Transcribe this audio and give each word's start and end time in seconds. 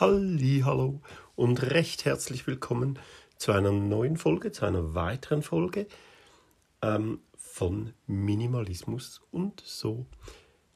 Halli, 0.00 0.62
hallo 0.64 1.02
und 1.36 1.60
recht 1.60 2.06
herzlich 2.06 2.46
willkommen 2.46 2.98
zu 3.36 3.52
einer 3.52 3.70
neuen 3.70 4.16
Folge, 4.16 4.50
zu 4.50 4.64
einer 4.64 4.94
weiteren 4.94 5.42
Folge 5.42 5.86
ähm, 6.80 7.20
von 7.36 7.92
Minimalismus 8.06 9.20
und 9.30 9.62
so. 9.62 10.06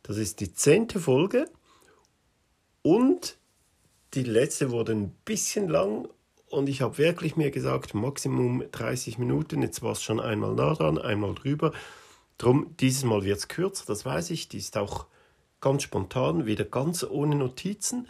Das 0.02 0.18
ist 0.18 0.40
die 0.40 0.52
zehnte 0.52 1.00
Folge 1.00 1.46
und 2.82 3.38
die 4.12 4.24
letzte 4.24 4.70
wurde 4.70 4.92
ein 4.92 5.16
bisschen 5.24 5.70
lang 5.70 6.06
und 6.50 6.68
ich 6.68 6.82
habe 6.82 6.98
wirklich 6.98 7.34
mir 7.34 7.50
gesagt, 7.50 7.94
Maximum 7.94 8.62
30 8.72 9.16
Minuten. 9.16 9.62
Jetzt 9.62 9.80
war 9.80 9.92
es 9.92 10.02
schon 10.02 10.20
einmal 10.20 10.54
nah 10.54 10.74
dran, 10.74 10.98
einmal 10.98 11.34
drüber. 11.34 11.72
Drum, 12.36 12.76
dieses 12.78 13.04
Mal 13.04 13.24
wird 13.24 13.38
es 13.38 13.48
kürzer, 13.48 13.86
das 13.86 14.04
weiß 14.04 14.28
ich. 14.28 14.50
Die 14.50 14.58
ist 14.58 14.76
auch 14.76 15.06
ganz 15.62 15.82
spontan, 15.82 16.44
wieder 16.44 16.66
ganz 16.66 17.02
ohne 17.04 17.36
Notizen. 17.36 18.06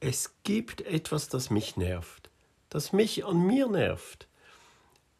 Es 0.00 0.34
gibt 0.42 0.80
etwas, 0.82 1.28
das 1.28 1.50
mich 1.50 1.76
nervt, 1.76 2.30
das 2.70 2.92
mich 2.92 3.24
an 3.24 3.46
mir 3.46 3.68
nervt. 3.68 4.26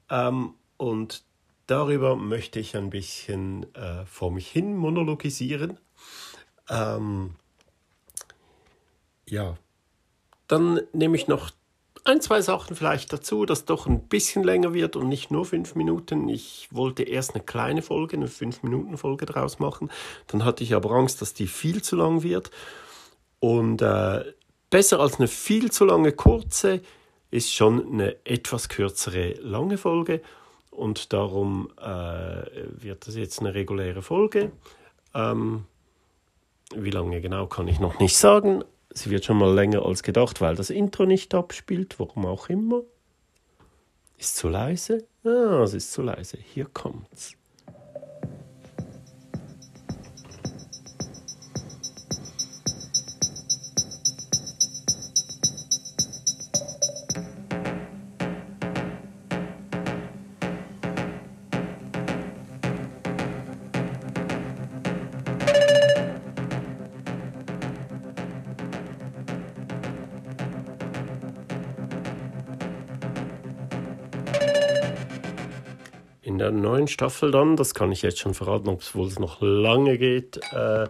Ähm, 0.09 0.55
und 0.79 1.23
darüber 1.67 2.17
möchte 2.17 2.59
ich 2.59 2.77
ein 2.77 2.91
bisschen 2.91 3.73
äh, 3.75 4.07
vor 4.07 4.33
mich 4.33 4.49
hin 4.49 4.77
monologisieren. 4.77 5.79
Ähm, 6.69 7.35
ja, 9.29 9.57
dann 10.49 10.81
nehme 10.93 11.17
ich 11.17 11.29
noch 11.29 11.51
ein, 12.05 12.21
zwei 12.21 12.41
Sachen 12.41 12.75
vielleicht 12.77 13.13
dazu, 13.13 13.45
dass 13.45 13.67
doch 13.67 13.87
ein 13.87 14.09
bisschen 14.09 14.43
länger 14.43 14.73
wird 14.73 14.97
und 14.97 15.09
nicht 15.09 15.31
nur 15.31 15.45
fünf 15.45 15.75
Minuten. 15.75 16.29
Ich 16.29 16.69
wollte 16.71 17.03
erst 17.03 17.35
eine 17.35 17.45
kleine 17.45 17.83
Folge, 17.83 18.17
eine 18.17 18.29
fünf 18.29 18.63
Minuten 18.63 18.97
Folge 18.97 19.27
draus 19.27 19.59
machen. 19.59 19.91
Dann 20.27 20.45
hatte 20.45 20.65
ich 20.65 20.75
aber 20.75 20.91
Angst, 20.93 21.21
dass 21.21 21.35
die 21.35 21.47
viel 21.47 21.83
zu 21.83 21.97
lang 21.97 22.23
wird. 22.23 22.51
Und 23.39 23.83
äh, 23.83 24.25
besser 24.71 25.01
als 25.01 25.19
eine 25.19 25.29
viel 25.29 25.71
zu 25.71 25.85
lange 25.85 26.13
kurze 26.13 26.81
ist 27.31 27.53
schon 27.55 27.93
eine 27.93 28.17
etwas 28.25 28.69
kürzere 28.69 29.35
lange 29.41 29.79
Folge. 29.79 30.21
Und 30.71 31.13
darum 31.13 31.71
äh, 31.81 31.85
wird 31.85 33.07
das 33.07 33.17
jetzt 33.17 33.41
eine 33.41 33.55
reguläre 33.55 34.03
Folge. 34.03 34.53
Ähm, 35.15 35.65
wie 36.75 36.91
lange 36.91 37.21
genau 37.21 37.47
kann 37.47 37.69
ich 37.69 37.81
noch 37.81 37.99
nicht 37.99 38.17
sagen, 38.17 38.65
sie 38.91 39.11
wird 39.11 39.25
schon 39.25 39.39
mal 39.39 39.53
länger 39.53 39.85
als 39.85 40.03
gedacht, 40.03 40.41
weil 40.41 40.55
das 40.55 40.71
Intro 40.71 41.05
nicht 41.05 41.35
abspielt, 41.35 41.99
warum 41.99 42.27
auch 42.27 42.49
immer. 42.49 42.83
Ist 44.17 44.37
zu 44.37 44.49
leise? 44.49 45.05
Ah, 45.25 45.63
es 45.63 45.75
ist 45.75 45.93
zu 45.93 46.03
leise. 46.03 46.39
Hier 46.39 46.67
kommt's. 46.67 47.37
Neuen 76.81 76.89
Staffel 76.89 77.31
dann, 77.31 77.57
das 77.57 77.75
kann 77.75 77.93
ich 77.93 78.01
jetzt 78.01 78.19
schon 78.19 78.33
verraten, 78.33 78.69
obwohl 78.69 79.07
es 79.07 79.19
noch 79.19 79.43
lange 79.43 79.99
geht, 79.99 80.41
äh, 80.53 80.87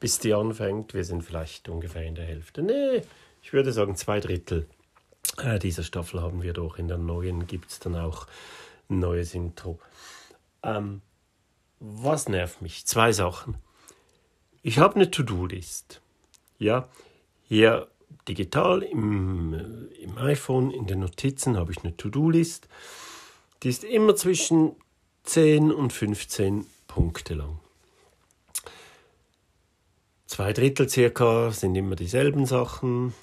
bis 0.00 0.18
die 0.18 0.32
anfängt. 0.32 0.94
Wir 0.94 1.04
sind 1.04 1.22
vielleicht 1.22 1.68
ungefähr 1.68 2.04
in 2.04 2.14
der 2.14 2.24
Hälfte. 2.24 2.62
Nee, 2.62 3.02
ich 3.42 3.52
würde 3.52 3.72
sagen 3.72 3.96
zwei 3.96 4.18
Drittel 4.20 4.66
äh, 5.36 5.58
dieser 5.58 5.82
Staffel 5.82 6.22
haben 6.22 6.42
wir 6.42 6.54
doch. 6.54 6.78
In 6.78 6.88
der 6.88 6.96
neuen 6.96 7.46
gibt 7.46 7.70
es 7.70 7.80
dann 7.80 7.96
auch 7.96 8.26
ein 8.88 8.98
neues 9.00 9.34
Intro. 9.34 9.78
Ähm, 10.62 11.02
was 11.80 12.30
nervt 12.30 12.62
mich? 12.62 12.86
Zwei 12.86 13.12
Sachen. 13.12 13.56
Ich 14.62 14.78
habe 14.78 14.94
eine 14.94 15.10
To-Do-List. 15.10 16.00
Ja, 16.58 16.88
hier 17.42 17.88
digital 18.26 18.82
im, 18.82 19.90
im 20.00 20.16
iPhone, 20.16 20.70
in 20.70 20.86
den 20.86 21.00
Notizen 21.00 21.58
habe 21.58 21.72
ich 21.72 21.84
eine 21.84 21.94
To-Do-List. 21.94 22.68
Die 23.62 23.68
ist 23.68 23.84
immer 23.84 24.16
zwischen 24.16 24.76
10 25.26 25.72
und 25.72 25.92
15 25.92 26.66
Punkte 26.86 27.34
lang. 27.34 27.58
Zwei 30.26 30.52
Drittel 30.52 30.88
circa 30.88 31.50
sind 31.50 31.74
immer 31.76 31.96
dieselben 31.96 32.46
Sachen, 32.46 33.14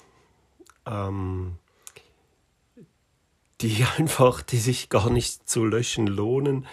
ähm, 0.86 1.58
die 3.60 3.84
einfach, 3.98 4.42
die 4.42 4.58
sich 4.58 4.88
gar 4.88 5.10
nicht 5.10 5.48
zu 5.48 5.64
löschen 5.64 6.06
lohnen, 6.06 6.66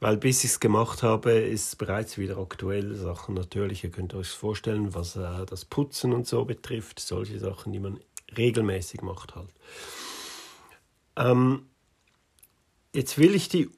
weil 0.00 0.16
bis 0.16 0.44
ich 0.44 0.50
es 0.50 0.60
gemacht 0.60 1.02
habe, 1.02 1.32
ist 1.32 1.78
bereits 1.78 2.18
wieder 2.18 2.38
aktuell 2.38 2.94
Sachen 2.94 3.34
natürlich. 3.34 3.84
Ihr 3.84 3.90
könnt 3.90 4.14
euch 4.14 4.28
vorstellen, 4.28 4.94
was 4.94 5.16
äh, 5.16 5.46
das 5.46 5.64
Putzen 5.64 6.12
und 6.12 6.26
so 6.26 6.44
betrifft, 6.44 7.00
solche 7.00 7.38
Sachen, 7.38 7.72
die 7.72 7.80
man 7.80 8.00
regelmäßig 8.36 9.02
macht 9.02 9.34
halt. 9.34 9.54
Ähm, 11.16 11.66
jetzt 12.92 13.18
will 13.18 13.34
ich 13.34 13.48
die 13.48 13.70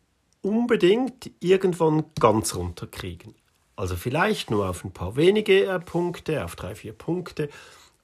unbedingt 0.47 1.33
irgendwann 1.41 2.05
ganz 2.21 2.55
runterkriegen. 2.55 3.35
Also 3.75 3.97
vielleicht 3.97 4.49
nur 4.49 4.71
auf 4.71 4.85
ein 4.85 4.93
paar 4.93 5.17
wenige 5.17 5.67
äh, 5.67 5.81
Punkte, 5.81 6.45
auf 6.45 6.55
drei, 6.55 6.77
vier 6.77 6.93
Punkte, 6.93 7.49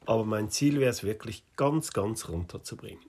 aber 0.06 0.24
mein 0.24 0.50
Ziel 0.50 0.80
wäre 0.80 0.90
es 0.90 1.04
wirklich 1.04 1.44
ganz, 1.56 1.92
ganz 1.92 2.28
runterzubringen. 2.28 3.04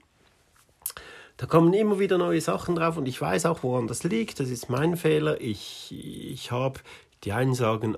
Da 1.38 1.48
kommen 1.48 1.74
immer 1.74 1.98
wieder 1.98 2.20
neue 2.20 2.42
Sachen 2.42 2.76
drauf 2.76 2.96
und 2.96 3.08
ich 3.08 3.20
weiß 3.20 3.48
auch, 3.48 3.64
woran 3.64 3.88
das 3.88 4.04
liegt. 4.04 4.40
Das 4.40 4.50
ist 4.50 4.70
mein 4.70 4.96
Fehler. 4.96 5.42
Ich, 5.42 5.92
ich 5.92 6.52
habe, 6.52 6.80
die 7.24 7.34
einen 7.34 7.56
sagen 7.56 7.98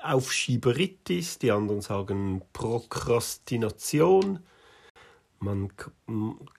Aufschieberitis, 0.00 1.40
die 1.40 1.50
anderen 1.50 1.80
sagen 1.80 2.42
Prokrastination. 2.52 4.38
Man 5.40 5.72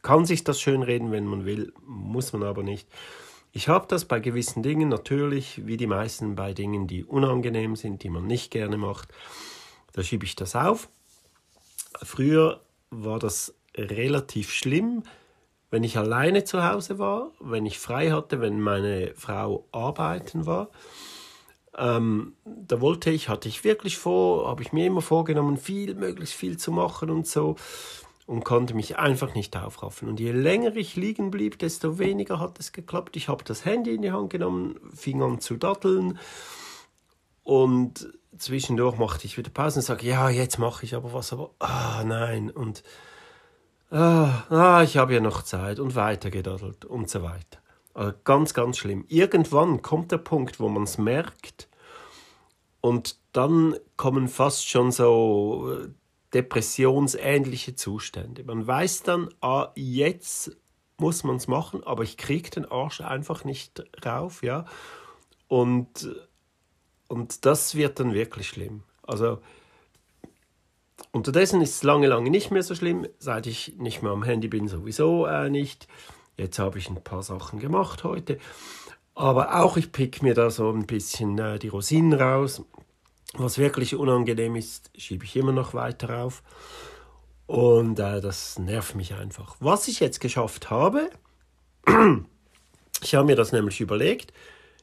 kann 0.02 0.26
sich 0.26 0.44
das 0.44 0.60
schön 0.60 0.84
reden, 0.84 1.14
wenn 1.14 1.26
man 1.26 1.46
will, 1.46 1.72
muss 1.86 2.34
man 2.34 2.44
aber 2.44 2.64
nicht. 2.64 2.86
Ich 3.52 3.68
habe 3.68 3.88
das 3.88 4.06
bei 4.06 4.20
gewissen 4.20 4.62
Dingen 4.62 4.90
natürlich, 4.90 5.66
wie 5.66 5.78
die 5.78 5.88
meisten 5.88 6.36
bei 6.36 6.54
Dingen, 6.54 6.88
die 6.88 7.04
unangenehm 7.04 7.76
sind, 7.76 8.04
die 8.04 8.10
man 8.10 8.28
nicht 8.28 8.52
gerne 8.52 8.78
macht. 8.78 9.10
Da 9.94 10.04
schiebe 10.04 10.26
ich 10.26 10.36
das 10.36 10.56
auf. 10.56 10.88
Früher 12.04 12.62
war 12.92 13.18
das 13.18 13.56
relativ 13.76 14.52
schlimm, 14.52 15.04
wenn 15.72 15.84
ich 15.84 15.98
alleine 15.98 16.44
zu 16.44 16.64
Hause 16.64 17.00
war, 17.00 17.32
wenn 17.40 17.66
ich 17.66 17.80
frei 17.80 18.12
hatte, 18.12 18.42
wenn 18.42 18.62
meine 18.62 19.14
Frau 19.16 19.68
arbeiten 19.72 20.46
war. 20.46 20.70
Ähm, 21.78 22.34
da 22.46 22.82
wollte 22.82 23.10
ich, 23.10 23.30
hatte 23.30 23.48
ich 23.48 23.64
wirklich 23.64 23.98
vor, 23.98 24.48
habe 24.48 24.62
ich 24.62 24.74
mir 24.74 24.88
immer 24.88 25.02
vorgenommen, 25.02 25.58
viel, 25.58 25.96
möglichst 25.96 26.36
viel 26.36 26.58
zu 26.58 26.72
machen 26.72 27.10
und 27.10 27.28
so 27.28 27.56
und 28.30 28.46
konnte 28.46 28.76
mich 28.76 29.00
einfach 29.00 29.34
nicht 29.34 29.58
aufraffen. 29.58 30.08
Und 30.08 30.20
je 30.20 30.32
länger 30.32 30.76
ich 30.76 30.96
liegen 30.96 31.32
blieb, 31.32 31.58
desto 31.58 31.98
weniger 31.98 32.40
hat 32.40 32.60
es 32.60 32.72
geklappt. 32.72 33.16
Ich 33.16 33.28
habe 33.28 33.44
das 33.44 33.66
Handy 33.66 33.96
in 33.96 34.04
die 34.04 34.12
Hand 34.12 34.30
genommen, 34.30 34.80
fing 34.94 35.24
an 35.24 35.40
zu 35.40 35.58
datteln 35.58 36.20
und 37.42 38.14
zwischendurch 38.38 39.00
machte 39.00 39.26
ich 39.26 39.36
wieder 39.40 39.50
Pause 39.50 39.80
und 39.80 39.84
sage, 39.84 40.06
ja, 40.06 40.30
jetzt 40.30 40.60
mache 40.60 40.86
ich 40.86 40.94
aber 40.94 41.12
was, 41.12 41.34
aber 41.34 41.56
ah, 41.58 42.04
nein 42.06 42.52
und 42.52 42.84
ah, 43.90 44.44
ah 44.52 44.84
ich 44.84 44.98
habe 44.98 45.16
ja 45.16 45.22
noch 45.22 45.42
Zeit 45.42 45.80
und 45.80 45.96
weiter 45.96 46.30
gedattelt 46.30 46.86
und 46.86 47.10
so 47.10 47.24
weiter. 47.24 47.58
Also 47.96 48.14
ganz, 48.26 48.54
ganz 48.54 48.78
schlimm. 48.78 49.06
Irgendwann 49.08 49.82
kommt 49.82 50.12
der 50.12 50.20
Punkt, 50.20 50.60
wo 50.60 50.70
man 50.70 50.84
es 50.84 51.00
merkt 51.00 51.68
und 52.80 53.18
dann 53.32 53.76
kommen 53.98 54.28
fast 54.28 54.70
schon 54.70 54.92
so 54.92 55.90
depressionsähnliche 56.34 57.76
Zustände. 57.76 58.44
Man 58.44 58.66
weiß 58.66 59.04
dann, 59.04 59.30
ah, 59.42 59.72
jetzt 59.76 60.58
muss 60.98 61.24
man 61.24 61.38
es 61.38 61.48
machen, 61.48 61.84
aber 61.84 62.04
ich 62.04 62.18
kriege 62.18 62.50
den 62.50 62.66
Arsch 62.66 63.02
einfach 63.02 63.46
nicht 63.46 63.84
rauf, 64.06 64.44
ja. 64.44 64.66
Und, 65.48 66.10
und 67.08 67.46
das 67.46 67.76
wird 67.76 68.00
dann 68.00 68.14
wirklich 68.14 68.48
schlimm. 68.48 68.84
Also 69.02 69.40
unterdessen 71.12 71.62
ist 71.62 71.76
es 71.76 71.84
lange, 71.84 72.08
lange 72.08 72.30
nicht 72.30 72.52
mehr 72.52 72.64
so 72.64 72.76
schlimm, 72.76 73.08
seit 73.18 73.48
ich 73.48 73.78
nicht 73.78 74.04
mehr 74.04 74.12
am 74.12 74.24
Handy 74.24 74.48
bin, 74.48 74.68
sowieso 74.68 75.26
äh, 75.26 75.50
nicht. 75.50 75.88
Jetzt 76.38 76.60
habe 76.60 76.78
ich 76.78 76.90
ein 76.90 77.04
paar 77.04 77.24
Sachen 77.24 77.60
gemacht 77.60 78.04
heute. 78.04 78.38
Aber 79.16 79.60
auch 79.60 79.76
ich 79.76 79.92
pick 79.92 80.22
mir 80.22 80.34
da 80.34 80.50
so 80.50 80.70
ein 80.72 80.86
bisschen 80.86 81.38
äh, 81.40 81.60
die 81.60 81.68
Rosinen 81.68 82.14
raus. 82.14 82.64
Was 83.34 83.58
wirklich 83.58 83.96
unangenehm 83.96 84.56
ist, 84.56 84.92
schiebe 84.98 85.26
ich 85.26 85.36
immer 85.36 85.52
noch 85.52 85.74
weiter 85.74 86.24
auf. 86.24 86.42
Und 87.46 88.00
äh, 88.00 88.22
das 88.22 88.60
nervt 88.60 88.96
mich 88.96 89.14
einfach. 89.14 89.56
Was 89.60 89.88
ich 89.88 90.00
jetzt 90.00 90.20
geschafft 90.20 90.70
habe, 90.70 91.10
ich 93.02 93.16
habe 93.16 93.26
mir 93.26 93.36
das 93.36 93.52
nämlich 93.52 93.82
überlegt. 93.82 94.34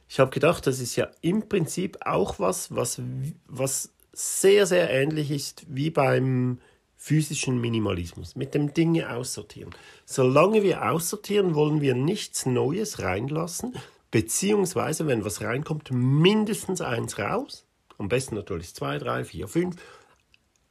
Ich 0.09 0.19
habe 0.19 0.31
gedacht, 0.31 0.65
das 0.65 0.79
ist 0.79 0.95
ja 0.95 1.09
im 1.21 1.49
Prinzip 1.49 1.97
auch 2.05 2.39
was, 2.39 2.73
was, 2.73 3.01
was 3.47 3.93
sehr, 4.13 4.65
sehr 4.65 4.89
ähnlich 4.89 5.31
ist 5.31 5.65
wie 5.67 5.89
beim 5.89 6.59
physischen 6.95 7.61
Minimalismus, 7.61 8.35
mit 8.35 8.53
dem 8.53 8.73
Dinge 8.73 9.13
aussortieren. 9.13 9.73
Solange 10.05 10.63
wir 10.63 10.89
aussortieren, 10.89 11.55
wollen 11.55 11.81
wir 11.81 11.93
nichts 11.93 12.45
Neues 12.45 12.99
reinlassen, 12.99 13.75
beziehungsweise, 14.09 15.05
wenn 15.07 15.23
was 15.23 15.41
reinkommt, 15.41 15.91
mindestens 15.91 16.81
eins 16.81 17.19
raus. 17.19 17.66
Am 17.97 18.09
besten 18.09 18.35
natürlich 18.35 18.73
zwei, 18.75 18.97
drei, 18.97 19.23
vier, 19.23 19.47
fünf. 19.47 19.75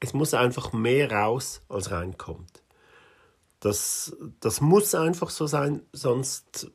Es 0.00 0.12
muss 0.12 0.34
einfach 0.34 0.73
mehr 0.73 1.11
raus, 1.11 1.62
als 1.69 1.90
reinkommt. 1.90 2.62
Das, 3.61 4.17
das 4.40 4.61
muss 4.61 4.94
einfach 4.94 5.31
so 5.31 5.46
sein, 5.46 5.82
sonst 5.93 6.70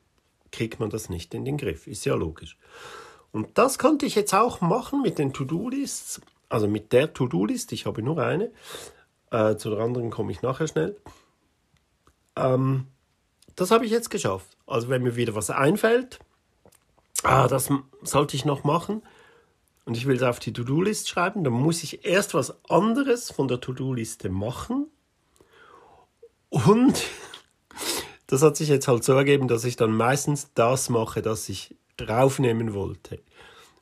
kriegt 0.50 0.80
man 0.80 0.90
das 0.90 1.08
nicht 1.08 1.32
in 1.34 1.44
den 1.44 1.56
Griff. 1.56 1.86
Ist 1.86 2.04
ja 2.04 2.14
logisch. 2.14 2.58
Und 3.30 3.56
das 3.56 3.78
konnte 3.78 4.04
ich 4.04 4.14
jetzt 4.14 4.34
auch 4.34 4.60
machen 4.60 5.00
mit 5.00 5.18
den 5.18 5.32
To-Do-Lists, 5.32 6.20
also 6.48 6.68
mit 6.68 6.92
der 6.92 7.14
To-Do-List. 7.14 7.72
Ich 7.72 7.86
habe 7.86 8.02
nur 8.02 8.18
eine. 8.18 8.52
Äh, 9.30 9.56
zu 9.56 9.70
der 9.70 9.78
anderen 9.78 10.10
komme 10.10 10.32
ich 10.32 10.42
nachher 10.42 10.68
schnell. 10.68 10.96
Ähm, 12.36 12.88
das 13.56 13.70
habe 13.70 13.86
ich 13.86 13.90
jetzt 13.90 14.10
geschafft. 14.10 14.58
Also 14.66 14.88
wenn 14.88 15.02
mir 15.02 15.16
wieder 15.16 15.34
was 15.34 15.48
einfällt, 15.48 16.18
ah, 17.22 17.48
das 17.48 17.70
sollte 18.02 18.36
ich 18.36 18.44
noch 18.44 18.64
machen 18.64 19.02
und 19.84 19.96
ich 19.96 20.06
will 20.06 20.16
es 20.16 20.22
auf 20.22 20.38
die 20.38 20.52
To-Do-List 20.52 21.08
schreiben, 21.08 21.44
dann 21.44 21.52
muss 21.52 21.82
ich 21.82 22.04
erst 22.04 22.34
was 22.34 22.54
anderes 22.68 23.30
von 23.30 23.48
der 23.48 23.60
To-Do-Liste 23.60 24.28
machen 24.28 24.86
und 26.48 27.04
das 28.26 28.42
hat 28.42 28.56
sich 28.56 28.68
jetzt 28.68 28.88
halt 28.88 29.04
so 29.04 29.14
ergeben, 29.14 29.48
dass 29.48 29.64
ich 29.64 29.76
dann 29.76 29.92
meistens 29.92 30.50
das 30.54 30.88
mache, 30.88 31.22
das 31.22 31.48
ich 31.48 31.76
draufnehmen 31.96 32.74
wollte. 32.74 33.20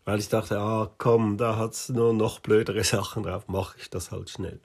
Weil 0.04 0.18
ich 0.18 0.28
dachte, 0.28 0.58
ah 0.58 0.90
komm, 0.98 1.36
da 1.36 1.56
hat 1.56 1.74
es 1.74 1.88
nur 1.88 2.12
noch 2.14 2.40
blödere 2.40 2.84
Sachen 2.84 3.24
drauf, 3.24 3.48
mache 3.48 3.76
ich 3.78 3.90
das 3.90 4.10
halt 4.10 4.30
schnell. 4.30 4.60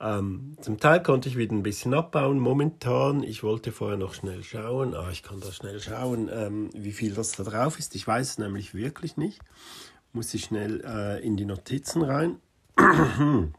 Ähm, 0.00 0.56
zum 0.60 0.80
Teil 0.80 1.00
konnte 1.02 1.28
ich 1.28 1.36
wieder 1.36 1.54
ein 1.54 1.62
bisschen 1.62 1.94
abbauen. 1.94 2.40
Momentan, 2.40 3.22
ich 3.22 3.44
wollte 3.44 3.70
vorher 3.70 3.96
noch 3.96 4.14
schnell 4.14 4.42
schauen. 4.42 4.94
Ah, 4.94 5.10
ich 5.12 5.22
kann 5.22 5.40
da 5.40 5.52
schnell 5.52 5.80
schauen, 5.80 6.28
ähm, 6.32 6.70
wie 6.74 6.92
viel 6.92 7.14
das 7.14 7.32
da 7.32 7.44
drauf 7.44 7.78
ist. 7.78 7.94
Ich 7.94 8.06
weiß 8.06 8.30
es 8.30 8.38
nämlich 8.38 8.74
wirklich 8.74 9.16
nicht. 9.16 9.40
Muss 10.12 10.34
ich 10.34 10.44
schnell 10.44 10.82
äh, 10.84 11.24
in 11.24 11.36
die 11.38 11.46
Notizen 11.46 12.02
rein. 12.02 12.36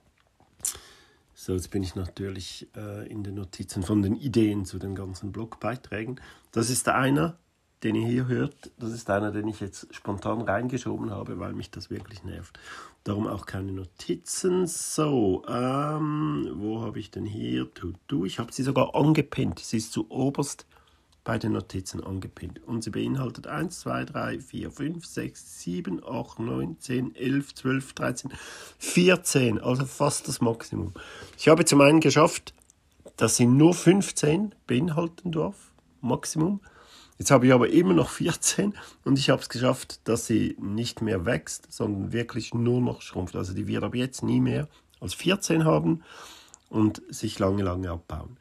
so, 1.33 1.53
jetzt 1.53 1.71
bin 1.71 1.81
ich 1.81 1.95
natürlich 1.95 2.67
äh, 2.75 3.07
in 3.07 3.23
den 3.23 3.35
Notizen 3.35 3.81
von 3.81 4.03
den 4.03 4.15
Ideen 4.15 4.65
zu 4.65 4.77
den 4.77 4.93
ganzen 4.93 5.31
Blogbeiträgen. 5.31 6.21
Das 6.51 6.69
ist 6.69 6.87
einer, 6.89 7.39
den 7.83 7.95
ihr 7.95 8.07
hier 8.07 8.27
hört. 8.27 8.71
Das 8.77 8.91
ist 8.91 9.09
einer, 9.09 9.31
den 9.31 9.47
ich 9.47 9.61
jetzt 9.61 9.87
spontan 9.95 10.41
reingeschoben 10.41 11.09
habe, 11.09 11.39
weil 11.39 11.53
mich 11.53 11.71
das 11.71 11.89
wirklich 11.89 12.23
nervt. 12.23 12.59
Darum 13.03 13.27
auch 13.27 13.47
keine 13.47 13.71
Notizen. 13.71 14.67
So, 14.67 15.43
ähm, 15.47 16.51
wo 16.53 16.81
habe 16.81 16.99
ich 16.99 17.09
denn 17.09 17.25
hier? 17.25 17.73
To 17.73 17.93
do. 18.07 18.25
Ich 18.25 18.37
habe 18.37 18.53
sie 18.53 18.63
sogar 18.63 18.93
angepinnt. 18.93 19.57
Sie 19.57 19.77
ist 19.77 19.91
zu 19.91 20.11
oberst 20.11 20.67
bei 21.23 21.37
den 21.37 21.53
Notizen 21.53 22.03
angepinnt. 22.03 22.61
Und 22.63 22.83
sie 22.83 22.89
beinhaltet 22.89 23.47
1, 23.47 23.79
2, 23.79 24.05
3, 24.05 24.39
4, 24.39 24.71
5, 24.71 25.05
6, 25.05 25.61
7, 25.61 26.01
8, 26.05 26.39
9, 26.39 26.79
10, 26.79 27.15
11, 27.15 27.55
12, 27.55 27.93
13, 27.93 28.31
14. 28.77 29.61
Also 29.61 29.85
fast 29.85 30.27
das 30.27 30.41
Maximum. 30.41 30.93
Ich 31.37 31.47
habe 31.47 31.65
zum 31.65 31.81
einen 31.81 32.01
geschafft, 32.01 32.53
dass 33.17 33.37
sie 33.37 33.45
nur 33.45 33.73
15 33.73 34.53
beinhalten 34.67 35.31
darf. 35.31 35.55
Maximum. 36.01 36.59
Jetzt 37.17 37.31
habe 37.31 37.45
ich 37.45 37.53
aber 37.53 37.69
immer 37.69 37.93
noch 37.93 38.09
14 38.09 38.73
und 39.05 39.17
ich 39.17 39.29
habe 39.29 39.41
es 39.41 39.47
geschafft, 39.47 40.01
dass 40.07 40.25
sie 40.25 40.57
nicht 40.59 41.01
mehr 41.01 41.25
wächst, 41.25 41.71
sondern 41.71 42.11
wirklich 42.11 42.53
nur 42.53 42.81
noch 42.81 43.01
schrumpft. 43.01 43.35
Also 43.35 43.53
die 43.53 43.67
wird 43.67 43.83
ab 43.83 43.95
jetzt 43.95 44.23
nie 44.23 44.41
mehr 44.41 44.67
als 44.99 45.13
14 45.13 45.63
haben 45.63 46.03
und 46.69 47.01
sich 47.09 47.39
lange, 47.39 47.63
lange 47.63 47.91
abbauen. 47.91 48.37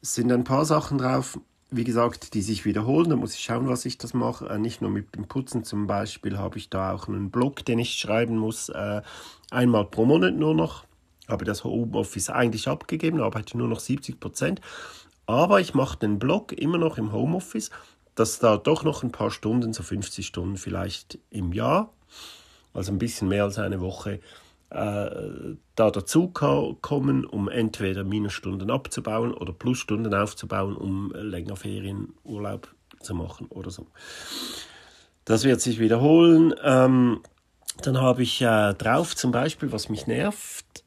Es 0.00 0.14
sind 0.14 0.30
ein 0.30 0.44
paar 0.44 0.64
Sachen 0.64 0.98
drauf, 0.98 1.38
wie 1.70 1.84
gesagt, 1.84 2.34
die 2.34 2.42
sich 2.42 2.64
wiederholen. 2.64 3.10
Da 3.10 3.16
muss 3.16 3.34
ich 3.34 3.40
schauen, 3.40 3.68
was 3.68 3.84
ich 3.84 3.98
das 3.98 4.14
mache. 4.14 4.48
Äh, 4.48 4.58
nicht 4.58 4.80
nur 4.80 4.90
mit 4.90 5.14
dem 5.14 5.26
Putzen 5.26 5.64
zum 5.64 5.86
Beispiel 5.86 6.38
habe 6.38 6.58
ich 6.58 6.70
da 6.70 6.92
auch 6.92 7.08
einen 7.08 7.30
Blog, 7.30 7.64
den 7.64 7.78
ich 7.78 7.94
schreiben 7.94 8.38
muss, 8.38 8.68
äh, 8.68 9.02
einmal 9.50 9.84
pro 9.84 10.04
Monat 10.04 10.34
nur 10.34 10.54
noch. 10.54 10.84
Habe 11.28 11.44
das 11.44 11.64
Homeoffice 11.64 12.30
eigentlich 12.30 12.68
abgegeben, 12.68 13.20
arbeite 13.20 13.58
nur 13.58 13.68
noch 13.68 13.80
70 13.80 14.18
Prozent. 14.18 14.60
Aber 15.26 15.60
ich 15.60 15.74
mache 15.74 15.98
den 15.98 16.18
Blog 16.18 16.52
immer 16.52 16.78
noch 16.78 16.96
im 16.96 17.12
Homeoffice, 17.12 17.70
dass 18.14 18.38
da 18.38 18.56
doch 18.56 18.82
noch 18.82 19.02
ein 19.02 19.12
paar 19.12 19.30
Stunden, 19.30 19.74
so 19.74 19.82
50 19.82 20.26
Stunden 20.26 20.56
vielleicht 20.56 21.18
im 21.30 21.52
Jahr, 21.52 21.92
also 22.72 22.92
ein 22.92 22.98
bisschen 22.98 23.28
mehr 23.28 23.44
als 23.44 23.58
eine 23.58 23.80
Woche, 23.80 24.20
äh, 24.70 25.56
da 25.74 25.90
dazu 25.90 26.28
kommen, 26.28 27.24
um 27.24 27.48
entweder 27.48 28.04
Minusstunden 28.04 28.70
abzubauen 28.70 29.32
oder 29.32 29.52
Plusstunden 29.52 30.12
aufzubauen, 30.14 30.76
um 30.76 31.12
länger 31.14 31.56
Ferienurlaub 31.56 32.68
zu 33.00 33.14
machen 33.14 33.46
oder 33.48 33.70
so. 33.70 33.86
Das 35.24 35.44
wird 35.44 35.60
sich 35.60 35.78
wiederholen. 35.78 36.54
Ähm, 36.62 37.20
dann 37.82 38.00
habe 38.00 38.22
ich 38.22 38.40
äh, 38.42 38.74
drauf 38.74 39.14
zum 39.14 39.30
Beispiel, 39.30 39.72
was 39.72 39.88
mich 39.88 40.06
nervt, 40.06 40.84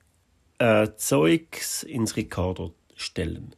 äh, 0.57 0.89
Zeugs 0.95 1.83
ins 1.83 2.15
Ricardo 2.15 2.73
stellen. 2.95 3.55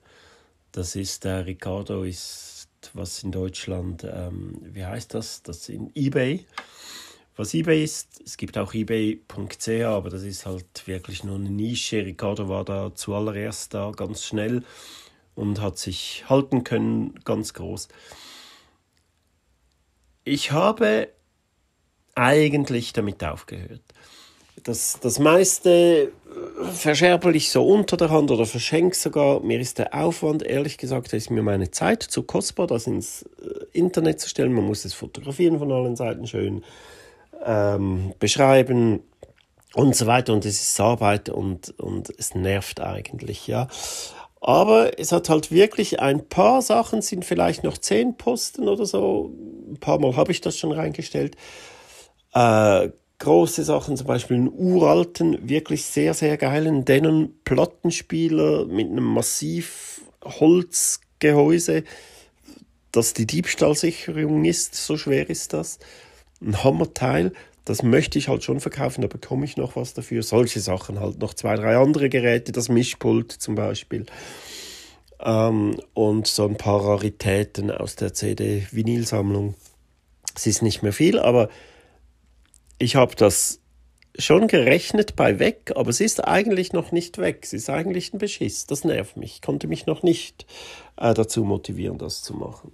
Das 0.72 0.96
ist, 0.96 1.26
äh, 1.26 1.32
Ricardo 1.32 2.04
ist, 2.04 2.70
was 2.94 3.24
in 3.24 3.32
Deutschland, 3.32 4.06
ähm, 4.10 4.60
wie 4.62 4.86
heißt 4.86 5.14
das? 5.14 5.44
Das 5.44 5.70
in 5.70 5.92
eBay. 5.96 6.46
Was 7.36 7.54
eBay 7.54 7.84
ist, 7.84 8.22
es 8.24 8.38
gibt 8.38 8.58
auch 8.58 8.74
ebay.ch, 8.74 9.70
aber 9.86 10.10
das 10.10 10.24
ist 10.24 10.46
halt 10.46 10.88
wirklich 10.88 11.24
nur 11.24 11.36
eine 11.36 11.50
Nische. 11.50 12.06
Ricardo 12.06 12.48
war 12.48 12.64
da 12.64 12.94
zuallererst 12.94 13.74
da 13.74 13.92
ganz 13.92 14.24
schnell 14.24 14.64
und 15.34 15.60
hat 15.60 15.80
sich 15.80 16.26
halten 16.30 16.64
können, 16.64 17.20
ganz 17.26 17.54
groß. 17.54 17.88
Ich 20.26 20.52
habe 20.52 21.10
eigentlich 22.16 22.94
damit 22.94 23.24
aufgehört. 23.24 23.82
Das, 24.64 25.00
das 25.02 25.18
meiste 25.18 26.12
verscherbel 26.72 27.36
ich 27.36 27.52
so 27.52 27.66
unter 27.66 27.98
der 27.98 28.10
Hand 28.10 28.32
oder 28.32 28.46
verschenke 28.46 28.96
sogar. 28.96 29.42
Mir 29.42 29.60
ist 29.60 29.80
der 29.80 29.94
Aufwand, 29.94 30.44
ehrlich 30.44 30.78
gesagt, 30.78 31.14
ist 31.14 31.30
mir 31.30 31.44
meine 31.44 31.72
Zeit 31.72 32.04
zu 32.04 32.24
kostbar, 32.24 32.68
das 32.68 32.88
ins 32.88 33.24
äh, 33.42 33.66
Internet 33.74 34.20
zu 34.20 34.30
stellen. 34.30 34.54
Man 34.54 34.66
muss 34.66 34.86
es 34.86 34.94
fotografieren 34.94 35.60
von 35.60 35.72
allen 35.72 35.96
Seiten 35.96 36.28
schön, 36.28 36.64
ähm, 37.46 38.14
beschreiben 38.20 39.02
und 39.74 39.96
so 39.96 40.06
weiter. 40.06 40.34
Und 40.34 40.46
es 40.46 40.62
ist 40.62 40.80
Arbeit 40.80 41.30
und, 41.30 41.78
und 41.80 42.12
es 42.18 42.36
nervt 42.36 42.82
eigentlich, 42.82 43.48
ja. 43.48 43.68
Aber 44.42 45.00
es 45.00 45.14
hat 45.14 45.30
halt 45.30 45.52
wirklich 45.52 46.02
ein 46.02 46.28
paar 46.28 46.62
Sachen, 46.62 47.02
sind 47.02 47.24
vielleicht 47.24 47.64
noch 47.64 47.78
zehn 47.78 48.18
Posten 48.18 48.68
oder 48.68 48.86
so. 48.86 49.32
Ein 49.70 49.78
paar 49.80 50.00
Mal 50.00 50.18
habe 50.18 50.34
ich 50.34 50.42
das 50.42 50.58
schon 50.58 50.74
reingestellt. 50.74 51.38
Äh, 52.34 52.90
große 53.20 53.64
Sachen, 53.64 53.96
zum 53.96 54.08
Beispiel 54.08 54.36
einen 54.36 54.52
uralten, 54.52 55.48
wirklich 55.48 55.86
sehr, 55.86 56.14
sehr 56.14 56.36
geilen 56.36 56.84
Denon-Plattenspieler 56.84 58.66
mit 58.66 58.90
einem 58.90 59.06
massiv 59.06 60.02
Holzgehäuse, 60.26 61.86
das 62.92 63.14
die 63.14 63.26
Diebstahlsicherung 63.26 64.44
ist, 64.44 64.76
so 64.76 64.98
schwer 64.98 65.30
ist 65.30 65.54
das. 65.54 65.80
Ein 66.44 66.64
Hammerteil, 66.64 67.32
das 67.66 67.84
möchte 67.84 68.20
ich 68.20 68.28
halt 68.28 68.44
schon 68.44 68.60
verkaufen, 68.60 69.02
da 69.02 69.08
bekomme 69.08 69.46
ich 69.46 69.56
noch 69.56 69.76
was 69.76 69.94
dafür. 69.94 70.24
Solche 70.24 70.60
Sachen 70.60 71.00
halt, 71.00 71.20
noch 71.20 71.34
zwei, 71.34 71.56
drei 71.56 71.78
andere 71.78 72.10
Geräte, 72.10 72.52
das 72.52 72.70
Mischpult 72.70 73.32
zum 73.32 73.56
Beispiel. 73.56 74.06
Ähm, 75.20 75.78
und 75.94 76.28
so 76.28 76.46
ein 76.46 76.58
paar 76.58 76.84
Raritäten 76.84 77.72
aus 77.72 77.96
der 77.96 78.14
CD-Vinylsammlung. 78.14 79.56
Es 80.36 80.46
ist 80.46 80.62
nicht 80.62 80.84
mehr 80.84 80.94
viel, 80.94 81.20
aber 81.20 81.50
ich 82.80 82.96
habe 82.96 83.16
das 83.16 83.62
schon 84.18 84.48
gerechnet 84.48 85.16
bei 85.16 85.40
weg, 85.40 85.72
aber 85.76 85.90
es 85.90 86.02
ist 86.02 86.28
eigentlich 86.28 86.74
noch 86.74 86.92
nicht 86.92 87.18
weg. 87.18 87.40
Es 87.44 87.54
ist 87.54 87.70
eigentlich 87.70 88.14
ein 88.14 88.20
Beschiss. 88.20 88.68
Das 88.68 88.84
nervt 88.84 89.18
mich. 89.18 89.36
Ich 89.36 89.42
konnte 89.42 89.68
mich 89.68 89.86
noch 89.86 90.04
nicht 90.04 90.46
äh, 90.98 91.14
dazu 91.14 91.44
motivieren, 91.44 91.98
das 91.98 92.22
zu 92.22 92.34
machen. 92.34 92.74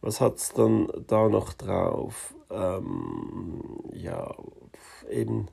Was 0.00 0.20
hat 0.20 0.36
es 0.36 0.52
dann 0.52 0.88
da 1.06 1.28
noch 1.28 1.52
drauf? 1.54 2.34
Ähm, 2.50 3.62
ja, 3.92 4.34
eben 5.10 5.48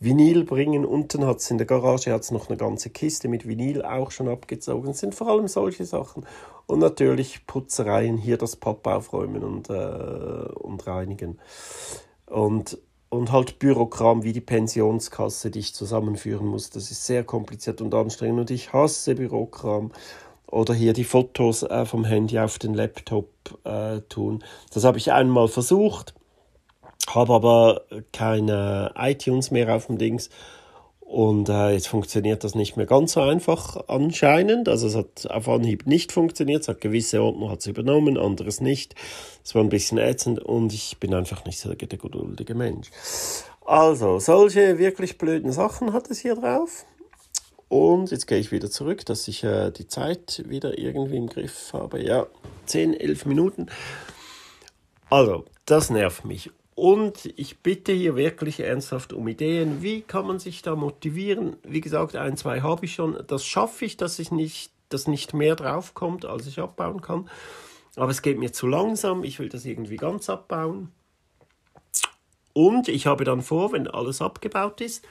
Vinyl 0.00 0.44
bringen. 0.44 0.84
Unten 0.84 1.26
hat 1.26 1.38
es 1.38 1.50
in 1.50 1.58
der 1.58 1.66
Garage 1.66 2.12
hat's 2.12 2.30
noch 2.30 2.48
eine 2.48 2.56
ganze 2.56 2.90
Kiste 2.90 3.28
mit 3.28 3.46
Vinyl 3.46 3.82
auch 3.82 4.10
schon 4.10 4.28
abgezogen. 4.28 4.90
Es 4.90 5.00
sind 5.00 5.14
vor 5.14 5.28
allem 5.28 5.48
solche 5.48 5.84
Sachen. 5.84 6.24
Und 6.66 6.78
natürlich 6.80 7.46
Putzereien, 7.46 8.16
hier 8.16 8.38
das 8.38 8.56
Papp 8.56 8.86
aufräumen 8.86 9.42
und, 9.42 9.70
äh, 9.70 9.72
und 9.72 10.86
reinigen. 10.86 11.38
Und 12.26 12.78
und 13.10 13.32
halt 13.32 13.58
Bürokram 13.58 14.22
wie 14.22 14.32
die 14.32 14.40
Pensionskasse, 14.40 15.50
die 15.50 15.60
ich 15.60 15.74
zusammenführen 15.74 16.46
muss. 16.46 16.70
Das 16.70 16.90
ist 16.90 17.06
sehr 17.06 17.24
kompliziert 17.24 17.80
und 17.80 17.94
anstrengend 17.94 18.40
und 18.40 18.50
ich 18.50 18.72
hasse 18.72 19.14
Bürokram. 19.14 19.92
Oder 20.50 20.74
hier 20.74 20.92
die 20.94 21.04
Fotos 21.04 21.62
äh, 21.62 21.84
vom 21.84 22.04
Handy 22.04 22.38
auf 22.38 22.58
den 22.58 22.74
Laptop 22.74 23.28
äh, 23.64 24.00
tun. 24.08 24.42
Das 24.72 24.84
habe 24.84 24.98
ich 24.98 25.12
einmal 25.12 25.48
versucht, 25.48 26.14
habe 27.08 27.34
aber 27.34 27.82
keine 28.12 28.92
iTunes 28.96 29.50
mehr 29.50 29.74
auf 29.74 29.86
dem 29.86 29.98
Dings 29.98 30.30
Und 31.00 31.48
äh, 31.48 31.70
jetzt 31.70 31.88
funktioniert 31.88 32.44
das 32.44 32.54
nicht 32.54 32.76
mehr 32.76 32.84
ganz 32.84 33.12
so 33.12 33.22
einfach 33.22 33.88
anscheinend. 33.88 34.68
Also 34.68 34.86
es 34.88 34.94
hat 34.94 35.30
auf 35.30 35.48
Anhieb 35.48 35.86
nicht 35.86 36.12
funktioniert. 36.12 36.62
Es 36.62 36.68
hat 36.68 36.82
gewisse 36.82 37.22
Ordner 37.22 37.50
hat 37.50 37.66
übernommen, 37.66 38.18
anderes 38.18 38.60
nicht. 38.60 38.94
Es 39.42 39.54
war 39.54 39.62
ein 39.62 39.70
bisschen 39.70 39.96
ätzend 39.96 40.38
und 40.38 40.74
ich 40.74 40.98
bin 41.00 41.14
einfach 41.14 41.46
nicht 41.46 41.60
so 41.60 41.72
der 41.72 41.76
geduldige 41.76 42.54
Mensch. 42.54 42.90
Also, 43.64 44.18
solche 44.18 44.78
wirklich 44.78 45.16
blöden 45.16 45.52
Sachen 45.52 45.94
hat 45.94 46.10
es 46.10 46.18
hier 46.18 46.34
drauf. 46.34 46.84
Und 47.68 48.10
jetzt 48.10 48.26
gehe 48.26 48.38
ich 48.38 48.50
wieder 48.50 48.70
zurück, 48.70 49.04
dass 49.04 49.28
ich 49.28 49.44
äh, 49.44 49.70
die 49.70 49.86
Zeit 49.86 50.42
wieder 50.46 50.78
irgendwie 50.78 51.16
im 51.16 51.28
Griff 51.28 51.72
habe. 51.72 52.02
Ja, 52.02 52.26
10, 52.66 52.94
11 52.94 53.26
Minuten. 53.26 53.66
Also, 55.10 55.44
das 55.66 55.90
nervt 55.90 56.24
mich. 56.24 56.50
Und 56.74 57.26
ich 57.36 57.58
bitte 57.58 57.92
hier 57.92 58.14
wirklich 58.16 58.60
ernsthaft 58.60 59.12
um 59.12 59.26
Ideen. 59.26 59.82
Wie 59.82 60.00
kann 60.00 60.26
man 60.26 60.38
sich 60.38 60.62
da 60.62 60.76
motivieren? 60.76 61.56
Wie 61.64 61.80
gesagt, 61.80 62.14
ein, 62.16 62.36
zwei 62.36 62.60
habe 62.60 62.84
ich 62.84 62.94
schon. 62.94 63.18
Das 63.26 63.44
schaffe 63.44 63.84
ich, 63.84 63.96
dass 63.96 64.18
ich 64.18 64.30
nicht, 64.30 64.70
dass 64.88 65.08
nicht 65.08 65.34
mehr 65.34 65.56
draufkommt, 65.56 66.24
als 66.24 66.46
ich 66.46 66.60
abbauen 66.60 67.02
kann. 67.02 67.28
Aber 67.96 68.10
es 68.10 68.22
geht 68.22 68.38
mir 68.38 68.52
zu 68.52 68.66
langsam. 68.66 69.24
Ich 69.24 69.40
will 69.40 69.48
das 69.48 69.64
irgendwie 69.64 69.96
ganz 69.96 70.30
abbauen. 70.30 70.92
Und 72.52 72.88
ich 72.88 73.06
habe 73.06 73.24
dann 73.24 73.42
vor, 73.42 73.72
wenn 73.72 73.88
alles 73.88 74.22
abgebaut 74.22 74.80
ist, 74.80 75.04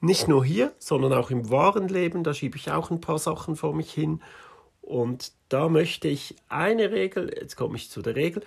nicht 0.00 0.28
nur 0.28 0.44
hier, 0.44 0.72
sondern 0.78 1.12
auch 1.12 1.30
im 1.30 1.50
wahren 1.50 1.88
Leben, 1.88 2.24
da 2.24 2.34
schiebe 2.34 2.56
ich 2.56 2.70
auch 2.70 2.90
ein 2.90 3.00
paar 3.00 3.18
Sachen 3.18 3.56
vor 3.56 3.74
mich 3.74 3.92
hin. 3.92 4.22
Und 4.80 5.32
da 5.48 5.68
möchte 5.68 6.08
ich 6.08 6.36
eine 6.48 6.90
Regel, 6.90 7.32
jetzt 7.38 7.56
komme 7.56 7.76
ich 7.76 7.90
zu 7.90 8.02
der 8.02 8.16
Regel. 8.16 8.42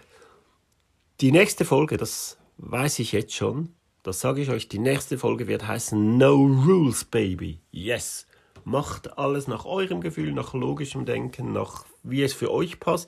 Die 1.22 1.32
nächste 1.32 1.64
Folge, 1.64 1.98
das 1.98 2.38
weiß 2.58 3.00
ich 3.00 3.12
jetzt 3.12 3.34
schon, 3.34 3.74
das 4.04 4.20
sage 4.20 4.42
ich 4.42 4.50
euch, 4.50 4.68
die 4.68 4.80
nächste 4.80 5.18
Folge 5.18 5.48
wird 5.48 5.66
heißen 5.66 6.18
No 6.18 6.34
Rules, 6.34 7.06
Baby. 7.06 7.60
Yes. 7.72 8.28
Macht 8.66 9.18
alles 9.18 9.48
nach 9.48 9.64
eurem 9.64 10.02
Gefühl, 10.02 10.34
nach 10.34 10.54
logischem 10.54 11.06
Denken, 11.06 11.54
nach 11.54 11.86
wie 12.04 12.22
es 12.22 12.34
für 12.34 12.52
euch 12.52 12.82
passt. 12.82 13.08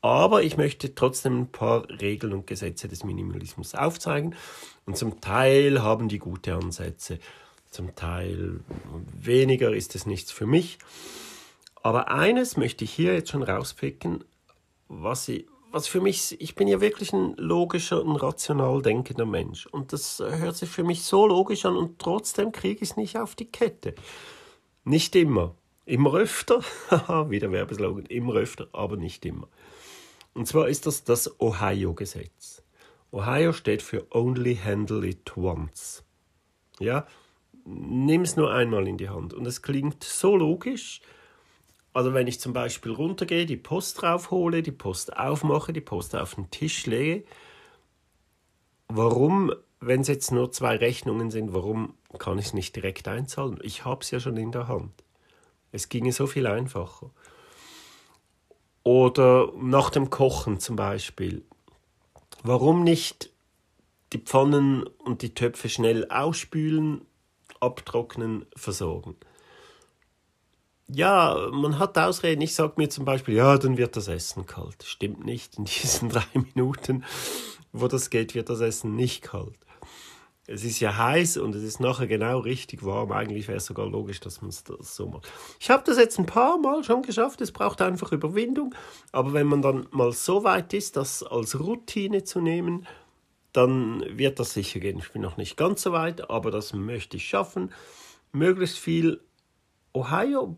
Aber 0.00 0.42
ich 0.42 0.56
möchte 0.56 0.94
trotzdem 0.94 1.42
ein 1.42 1.52
paar 1.52 1.86
Regeln 2.00 2.32
und 2.32 2.46
Gesetze 2.46 2.88
des 2.88 3.04
Minimalismus 3.04 3.74
aufzeigen. 3.74 4.34
Und 4.86 4.96
zum 4.96 5.20
Teil 5.20 5.82
haben 5.82 6.08
die 6.08 6.18
gute 6.18 6.54
Ansätze, 6.54 7.18
zum 7.70 7.94
Teil 7.94 8.60
weniger 9.18 9.72
ist 9.74 9.94
es 9.94 10.06
nichts 10.06 10.32
für 10.32 10.46
mich. 10.46 10.78
Aber 11.82 12.08
eines 12.08 12.56
möchte 12.56 12.84
ich 12.84 12.92
hier 12.92 13.14
jetzt 13.14 13.30
schon 13.30 13.42
rauspicken, 13.42 14.24
was 14.88 15.28
ich, 15.28 15.46
was 15.70 15.86
für 15.86 16.00
mich, 16.00 16.40
ich 16.40 16.56
bin 16.56 16.68
ja 16.68 16.80
wirklich 16.80 17.12
ein 17.12 17.34
logischer 17.36 18.04
und 18.04 18.16
rational 18.16 18.82
denkender 18.82 19.24
Mensch. 19.24 19.66
Und 19.66 19.92
das 19.92 20.18
hört 20.18 20.56
sich 20.56 20.68
für 20.68 20.84
mich 20.84 21.02
so 21.02 21.26
logisch 21.26 21.64
an 21.64 21.76
und 21.76 21.98
trotzdem 21.98 22.52
kriege 22.52 22.82
ich 22.82 22.90
es 22.90 22.96
nicht 22.96 23.16
auf 23.16 23.34
die 23.34 23.46
Kette. 23.46 23.94
Nicht 24.84 25.14
immer. 25.14 25.54
Immer 25.86 26.14
öfter. 26.14 26.60
Wieder 27.30 27.52
Werbeslogan. 27.52 28.06
Immer 28.06 28.34
öfter, 28.34 28.68
aber 28.72 28.96
nicht 28.96 29.24
immer. 29.24 29.48
Und 30.34 30.46
zwar 30.46 30.68
ist 30.68 30.86
das 30.86 31.04
das 31.04 31.40
Ohio-Gesetz. 31.40 32.62
Ohio 33.12 33.52
steht 33.52 33.82
für 33.82 34.06
Only 34.10 34.56
Handle 34.56 35.06
It 35.06 35.36
Once. 35.36 36.04
Ja, 36.78 37.06
nimm 37.64 38.22
es 38.22 38.36
nur 38.36 38.52
einmal 38.52 38.86
in 38.88 38.96
die 38.96 39.08
Hand. 39.08 39.34
Und 39.34 39.46
es 39.46 39.62
klingt 39.62 40.04
so 40.04 40.36
logisch, 40.36 41.00
also 41.92 42.14
wenn 42.14 42.26
ich 42.26 42.40
zum 42.40 42.52
Beispiel 42.52 42.92
runtergehe, 42.92 43.46
die 43.46 43.56
Post 43.56 44.00
draufhole, 44.00 44.62
die 44.62 44.72
Post 44.72 45.16
aufmache, 45.16 45.72
die 45.72 45.80
Post 45.80 46.14
auf 46.14 46.34
den 46.36 46.50
Tisch 46.50 46.86
lege, 46.86 47.24
warum, 48.88 49.52
wenn 49.80 50.02
es 50.02 50.08
jetzt 50.08 50.30
nur 50.30 50.52
zwei 50.52 50.76
Rechnungen 50.76 51.30
sind, 51.30 51.52
warum 51.52 51.94
kann 52.18 52.38
ich 52.38 52.46
es 52.46 52.54
nicht 52.54 52.76
direkt 52.76 53.08
einzahlen? 53.08 53.58
Ich 53.62 53.84
habe 53.84 54.02
es 54.02 54.10
ja 54.10 54.20
schon 54.20 54.36
in 54.36 54.52
der 54.52 54.68
Hand. 54.68 54.92
Es 55.72 55.88
ginge 55.88 56.12
so 56.12 56.26
viel 56.26 56.46
einfacher. 56.46 57.10
Oder 58.82 59.52
nach 59.60 59.90
dem 59.90 60.10
Kochen 60.10 60.58
zum 60.58 60.76
Beispiel. 60.76 61.44
Warum 62.42 62.82
nicht 62.82 63.30
die 64.12 64.18
Pfannen 64.18 64.84
und 65.04 65.22
die 65.22 65.34
Töpfe 65.34 65.68
schnell 65.68 66.08
ausspülen, 66.10 67.02
abtrocknen, 67.60 68.46
versorgen? 68.56 69.16
ja, 70.94 71.48
man 71.52 71.78
hat 71.78 71.96
Ausreden. 71.98 72.40
Ich 72.42 72.54
sage 72.54 72.74
mir 72.76 72.88
zum 72.88 73.04
Beispiel, 73.04 73.34
ja, 73.34 73.56
dann 73.58 73.76
wird 73.76 73.96
das 73.96 74.08
Essen 74.08 74.46
kalt. 74.46 74.82
Stimmt 74.84 75.24
nicht. 75.24 75.58
In 75.58 75.64
diesen 75.64 76.08
drei 76.10 76.24
Minuten, 76.34 77.04
wo 77.72 77.88
das 77.88 78.10
geht, 78.10 78.34
wird 78.34 78.48
das 78.48 78.60
Essen 78.60 78.96
nicht 78.96 79.22
kalt. 79.22 79.58
Es 80.46 80.64
ist 80.64 80.80
ja 80.80 80.96
heiß 80.96 81.36
und 81.36 81.54
es 81.54 81.62
ist 81.62 81.78
nachher 81.78 82.08
genau 82.08 82.40
richtig 82.40 82.84
warm. 82.84 83.12
Eigentlich 83.12 83.46
wäre 83.46 83.58
es 83.58 83.66
sogar 83.66 83.86
logisch, 83.86 84.18
dass 84.18 84.42
man 84.42 84.50
das 84.50 84.96
so 84.96 85.06
macht. 85.06 85.30
Ich 85.60 85.70
habe 85.70 85.84
das 85.86 85.96
jetzt 85.96 86.18
ein 86.18 86.26
paar 86.26 86.58
Mal 86.58 86.82
schon 86.82 87.02
geschafft. 87.02 87.40
Es 87.40 87.52
braucht 87.52 87.80
einfach 87.82 88.10
Überwindung. 88.10 88.74
Aber 89.12 89.32
wenn 89.32 89.46
man 89.46 89.62
dann 89.62 89.86
mal 89.92 90.10
so 90.12 90.42
weit 90.42 90.74
ist, 90.74 90.96
das 90.96 91.22
als 91.22 91.60
Routine 91.60 92.24
zu 92.24 92.40
nehmen, 92.40 92.84
dann 93.52 94.04
wird 94.16 94.38
das 94.38 94.54
sicher 94.54 94.80
gehen. 94.80 94.98
Ich 94.98 95.12
bin 95.12 95.22
noch 95.22 95.36
nicht 95.36 95.56
ganz 95.56 95.82
so 95.82 95.92
weit, 95.92 96.30
aber 96.30 96.50
das 96.50 96.72
möchte 96.72 97.16
ich 97.16 97.28
schaffen. 97.28 97.72
Möglichst 98.32 98.78
viel 98.78 99.20
Ohio 99.92 100.56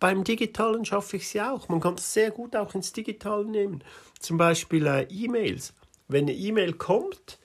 beim 0.00 0.24
Digitalen 0.24 0.84
schaffe 0.84 1.16
ich 1.16 1.24
es 1.24 1.32
ja 1.32 1.52
auch. 1.52 1.68
Man 1.68 1.80
kann 1.80 1.94
das 1.94 2.12
sehr 2.12 2.30
gut 2.32 2.56
auch 2.56 2.74
ins 2.74 2.92
Digitale 2.92 3.44
nehmen. 3.44 3.84
Zum 4.18 4.36
Beispiel 4.36 4.86
äh, 4.86 5.04
E-Mails. 5.04 5.74
Wenn 6.08 6.24
eine 6.24 6.34
E-Mail 6.34 6.72
kommt, 6.72 7.38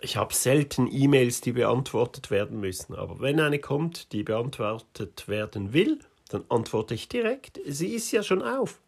ich 0.00 0.16
habe 0.16 0.34
selten 0.34 0.88
E-Mails, 0.90 1.40
die 1.40 1.52
beantwortet 1.52 2.30
werden 2.30 2.60
müssen, 2.60 2.94
aber 2.94 3.20
wenn 3.20 3.40
eine 3.40 3.58
kommt, 3.58 4.12
die 4.12 4.24
beantwortet 4.24 5.28
werden 5.28 5.72
will, 5.72 6.00
dann 6.28 6.44
antworte 6.48 6.94
ich 6.94 7.08
direkt. 7.08 7.60
Sie 7.66 7.94
ist 7.94 8.10
ja 8.10 8.22
schon 8.22 8.42
auf. 8.42 8.81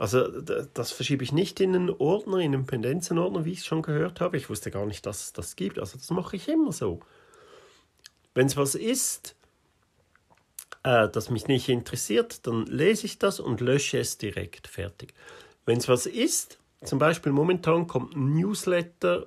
Also 0.00 0.26
das 0.30 0.92
verschiebe 0.92 1.22
ich 1.22 1.32
nicht 1.32 1.60
in 1.60 1.74
einen 1.74 1.90
Ordner, 1.90 2.38
in 2.38 2.54
einen 2.54 2.64
Pendenzenordner, 2.64 3.44
wie 3.44 3.52
ich 3.52 3.58
es 3.58 3.66
schon 3.66 3.82
gehört 3.82 4.22
habe. 4.22 4.38
Ich 4.38 4.48
wusste 4.48 4.70
gar 4.70 4.86
nicht, 4.86 5.04
dass 5.04 5.24
es 5.24 5.32
das 5.34 5.56
gibt. 5.56 5.78
Also 5.78 5.98
das 5.98 6.08
mache 6.08 6.36
ich 6.36 6.48
immer 6.48 6.72
so. 6.72 7.00
Wenn 8.32 8.46
es 8.46 8.56
was 8.56 8.74
ist, 8.74 9.36
äh, 10.84 11.06
das 11.10 11.28
mich 11.28 11.48
nicht 11.48 11.68
interessiert, 11.68 12.46
dann 12.46 12.64
lese 12.64 13.04
ich 13.04 13.18
das 13.18 13.40
und 13.40 13.60
lösche 13.60 13.98
es 13.98 14.16
direkt 14.16 14.68
fertig. 14.68 15.12
Wenn 15.66 15.76
es 15.76 15.86
was 15.86 16.06
ist, 16.06 16.58
zum 16.82 16.98
Beispiel 16.98 17.32
momentan 17.32 17.86
kommt 17.86 18.16
ein 18.16 18.32
Newsletter, 18.32 19.26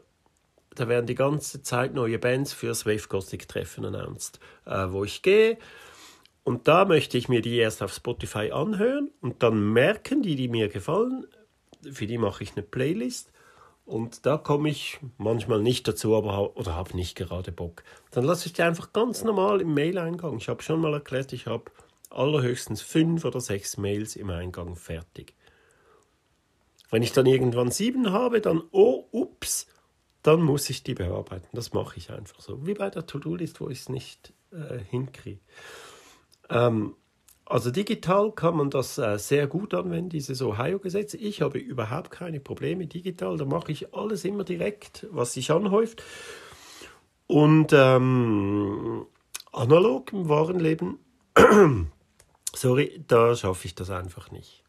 da 0.74 0.88
werden 0.88 1.06
die 1.06 1.14
ganze 1.14 1.62
Zeit 1.62 1.94
neue 1.94 2.18
Bands 2.18 2.52
fürs 2.52 2.88
Wave 2.88 3.08
Gothic 3.10 3.48
Treffen 3.48 3.86
announced, 3.86 4.40
äh, 4.66 4.88
wo 4.90 5.04
ich 5.04 5.22
gehe. 5.22 5.60
Und 6.44 6.68
da 6.68 6.86
möchte 6.86 7.18
ich 7.18 7.30
mir 7.30 7.42
die 7.42 7.56
erst 7.56 7.82
auf 7.82 7.94
Spotify 7.94 8.52
anhören 8.52 9.12
und 9.22 9.44
dann 9.44 9.72
merken 9.72 10.22
die, 10.22 10.36
die 10.36 10.50
mir 10.50 10.68
gefallen. 10.68 11.26
Für 11.90 12.06
die 12.06 12.18
mache 12.18 12.44
ich 12.44 12.54
eine 12.54 12.64
Playlist 12.64 13.32
und 13.86 14.26
da 14.26 14.38
komme 14.38 14.70
ich 14.70 15.00
manchmal 15.18 15.62
nicht 15.62 15.88
dazu, 15.88 16.16
aber 16.16 16.56
oder 16.58 16.76
habe 16.76 16.96
nicht 16.96 17.16
gerade 17.16 17.52
Bock. 17.52 17.84
Dann 18.12 18.24
lasse 18.24 18.48
ich 18.48 18.54
die 18.54 18.62
einfach 18.62 18.94
ganz 18.94 19.24
normal 19.24 19.62
im 19.62 19.74
Mail-Eingang. 19.74 20.38
Ich 20.38 20.50
habe 20.50 20.64
schon 20.64 20.82
mal 20.82 20.94
erklärt, 20.94 21.34
ich 21.34 21.48
habe 21.48 21.72
allerhöchstens 22.10 22.82
fünf 22.82 23.26
oder 23.26 23.42
sechs 23.42 23.78
Mails 23.78 24.16
im 24.16 24.30
Eingang 24.30 24.76
fertig. 24.76 25.34
Wenn 26.92 27.04
ich 27.04 27.12
dann 27.12 27.26
irgendwann 27.26 27.72
sieben 27.72 28.12
habe, 28.12 28.40
dann, 28.40 28.62
oh, 28.72 29.06
ups, 29.12 29.68
dann 30.22 30.42
muss 30.42 30.70
ich 30.70 30.84
die 30.84 30.94
bearbeiten. 30.94 31.48
Das 31.52 31.74
mache 31.74 31.98
ich 31.98 32.12
einfach 32.12 32.40
so. 32.40 32.66
Wie 32.66 32.76
bei 32.76 32.90
der 32.90 33.08
To-Do-List, 33.08 33.60
wo 33.60 33.70
ich 33.70 33.80
es 33.80 33.90
nicht 33.90 34.32
äh, 34.52 34.78
hinkriege. 34.78 35.40
Ähm, 36.54 36.96
also 37.46 37.72
digital 37.72 38.32
kann 38.32 38.56
man 38.56 38.70
das 38.70 38.98
äh, 38.98 39.18
sehr 39.20 39.48
gut 39.48 39.74
anwenden, 39.74 40.10
dieses 40.10 40.42
Ohio-Gesetz. 40.42 41.14
Ich 41.14 41.42
habe 41.42 41.60
überhaupt 41.60 42.12
keine 42.12 42.40
Probleme 42.40 42.88
digital. 42.88 43.38
Da 43.38 43.46
mache 43.46 43.72
ich 43.72 43.94
alles 43.94 44.24
immer 44.24 44.44
direkt, 44.44 45.08
was 45.12 45.34
sich 45.34 45.52
anhäuft. 45.52 46.04
Und 47.28 47.74
ähm, 47.74 49.06
analog 49.52 50.14
im 50.14 50.30
wahren 50.30 50.60
Leben, 50.60 51.00
sorry, 52.54 53.04
da 53.08 53.36
schaffe 53.36 53.66
ich 53.66 53.76
das 53.76 53.90
einfach 53.90 54.32
nicht. 54.32 54.64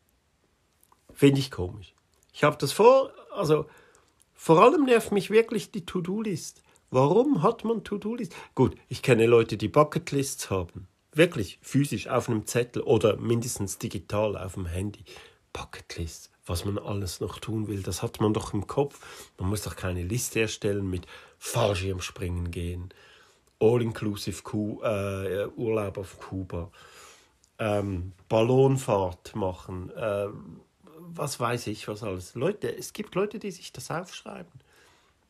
Finde 1.12 1.40
ich 1.40 1.50
komisch. 1.50 1.94
Ich 2.32 2.42
habe 2.42 2.56
das 2.58 2.72
vor, 2.72 3.12
also 3.32 3.66
vor 4.32 4.60
allem 4.60 4.84
nervt 4.84 5.12
mich 5.12 5.30
wirklich 5.30 5.70
die 5.70 5.86
To-Do-List. 5.86 6.62
Warum 6.90 7.42
hat 7.42 7.64
man 7.64 7.84
To-Do-List? 7.84 8.34
Gut, 8.54 8.74
ich 8.88 9.02
kenne 9.02 9.26
Leute, 9.26 9.56
die 9.56 9.68
Bucketlists 9.68 10.50
haben 10.50 10.88
wirklich 11.16 11.58
physisch 11.62 12.08
auf 12.08 12.28
einem 12.28 12.46
Zettel 12.46 12.82
oder 12.82 13.16
mindestens 13.16 13.78
digital 13.78 14.36
auf 14.36 14.54
dem 14.54 14.66
Handy. 14.66 15.04
Bucketlist, 15.54 16.30
was 16.44 16.64
man 16.66 16.78
alles 16.78 17.20
noch 17.20 17.38
tun 17.38 17.68
will, 17.68 17.82
das 17.82 18.02
hat 18.02 18.20
man 18.20 18.34
doch 18.34 18.52
im 18.52 18.66
Kopf. 18.66 19.00
Man 19.38 19.48
muss 19.48 19.62
doch 19.62 19.76
keine 19.76 20.02
Liste 20.02 20.40
erstellen 20.40 20.90
mit 20.90 21.06
Fallschirmspringen 21.38 22.50
gehen, 22.50 22.92
All-Inclusive 23.60 24.42
äh, 24.82 25.46
Urlaub 25.56 25.96
auf 25.96 26.18
Kuba, 26.18 26.70
ähm, 27.58 28.12
Ballonfahrt 28.28 29.36
machen, 29.36 29.90
äh, 29.90 30.26
was 30.98 31.38
weiß 31.38 31.68
ich, 31.68 31.86
was 31.86 32.02
alles. 32.02 32.34
Leute, 32.34 32.76
es 32.76 32.92
gibt 32.92 33.14
Leute, 33.14 33.38
die 33.38 33.52
sich 33.52 33.72
das 33.72 33.90
aufschreiben. 33.90 34.52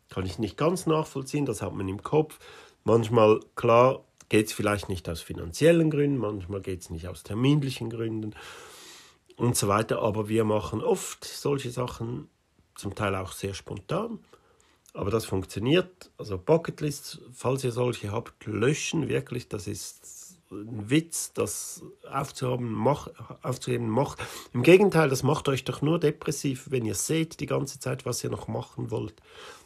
Kann 0.08 0.24
ich 0.24 0.38
nicht 0.38 0.56
ganz 0.56 0.86
nachvollziehen, 0.86 1.44
das 1.44 1.60
hat 1.60 1.74
man 1.74 1.88
im 1.88 2.02
Kopf. 2.02 2.38
Manchmal, 2.84 3.40
klar, 3.56 4.02
geht 4.28 4.46
es 4.46 4.52
vielleicht 4.52 4.88
nicht 4.88 5.08
aus 5.08 5.20
finanziellen 5.20 5.90
Gründen, 5.90 6.18
manchmal 6.18 6.60
geht 6.60 6.80
es 6.82 6.90
nicht 6.90 7.08
aus 7.08 7.22
terminlichen 7.22 7.90
Gründen 7.90 8.34
und 9.36 9.56
so 9.56 9.68
weiter. 9.68 10.00
Aber 10.02 10.28
wir 10.28 10.44
machen 10.44 10.82
oft 10.82 11.24
solche 11.24 11.70
Sachen, 11.70 12.28
zum 12.74 12.94
Teil 12.94 13.14
auch 13.14 13.32
sehr 13.32 13.54
spontan. 13.54 14.18
Aber 14.92 15.10
das 15.10 15.24
funktioniert. 15.24 16.10
Also 16.18 16.38
Bucketlists, 16.38 17.20
falls 17.32 17.64
ihr 17.64 17.72
solche 17.72 18.12
habt, 18.12 18.46
löschen 18.46 19.08
wirklich. 19.08 19.48
Das 19.48 19.66
ist 19.66 20.23
ein 20.50 20.90
Witz, 20.90 21.32
das 21.32 21.82
aufzuhaben, 22.10 22.72
mach, 22.72 23.08
aufzuheben 23.42 23.88
macht. 23.88 24.18
Im 24.52 24.62
Gegenteil, 24.62 25.08
das 25.08 25.22
macht 25.22 25.48
euch 25.48 25.64
doch 25.64 25.82
nur 25.82 25.98
depressiv, 25.98 26.70
wenn 26.70 26.84
ihr 26.84 26.94
seht 26.94 27.40
die 27.40 27.46
ganze 27.46 27.80
Zeit, 27.80 28.06
was 28.06 28.22
ihr 28.22 28.30
noch 28.30 28.48
machen 28.48 28.90
wollt. 28.90 29.14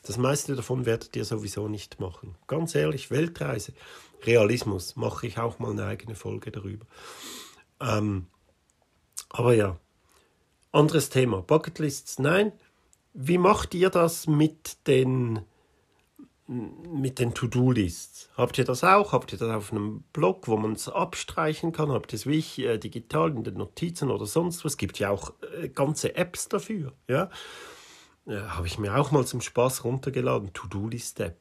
Das 0.03 0.17
meiste 0.19 0.57
davon 0.57 0.87
werdet 0.87 1.15
ihr 1.17 1.25
sowieso 1.25 1.69
nicht 1.69 2.01
machen. 2.01 2.37
Ganz 2.47 2.75
ehrlich, 2.75 3.11
Weltreise, 3.11 3.73
Realismus, 4.23 4.97
mache 4.97 5.27
ich 5.27 5.39
auch 5.39 5.59
mal 5.59 5.71
eine 5.71 5.85
eigene 5.85 6.15
Folge 6.15 6.51
darüber. 6.51 6.87
Ähm, 7.81 8.27
aber 9.31 9.55
ja, 9.55 9.79
anderes 10.73 11.11
Thema. 11.11 11.43
Bucketlists, 11.43 12.19
nein. 12.19 12.53
Wie 13.15 13.39
macht 13.39 13.75
ihr 13.75 13.91
das 13.91 14.27
mit 14.27 14.87
den, 14.87 15.41
mit 16.49 17.19
den 17.19 17.35
To-Do-Lists? 17.35 18.31
Habt 18.37 18.59
ihr 18.59 18.65
das 18.65 18.83
auch? 18.83 19.13
Habt 19.13 19.33
ihr 19.33 19.39
das 19.39 19.51
auf 19.51 19.71
einem 19.71 20.03
Blog, 20.15 20.49
wo 20.49 20.57
man 20.57 20.73
es 20.73 20.89
abstreichen 20.89 21.73
kann? 21.73 21.93
Habt 21.93 22.13
ihr 22.13 22.17
es 22.17 22.27
wie 22.27 22.39
ich 22.39 22.59
äh, 22.61 22.79
digital 22.79 23.31
in 23.31 23.45
den 23.45 23.55
Notizen 23.55 24.11
oder 24.11 24.27
sonst 24.27 24.65
was? 24.65 24.73
Es 24.73 24.77
gibt 24.79 24.99
ja 24.99 25.11
auch 25.11 25.35
äh, 25.61 25.69
ganze 25.69 26.17
Apps 26.17 26.49
dafür. 26.49 26.95
Ja? 27.07 27.31
Äh, 28.27 28.39
Habe 28.39 28.67
ich 28.67 28.79
mir 28.79 28.97
auch 28.97 29.11
mal 29.11 29.27
zum 29.27 29.43
Spaß 29.43 29.85
runtergeladen. 29.85 30.53
To-Do-List-App. 30.55 31.37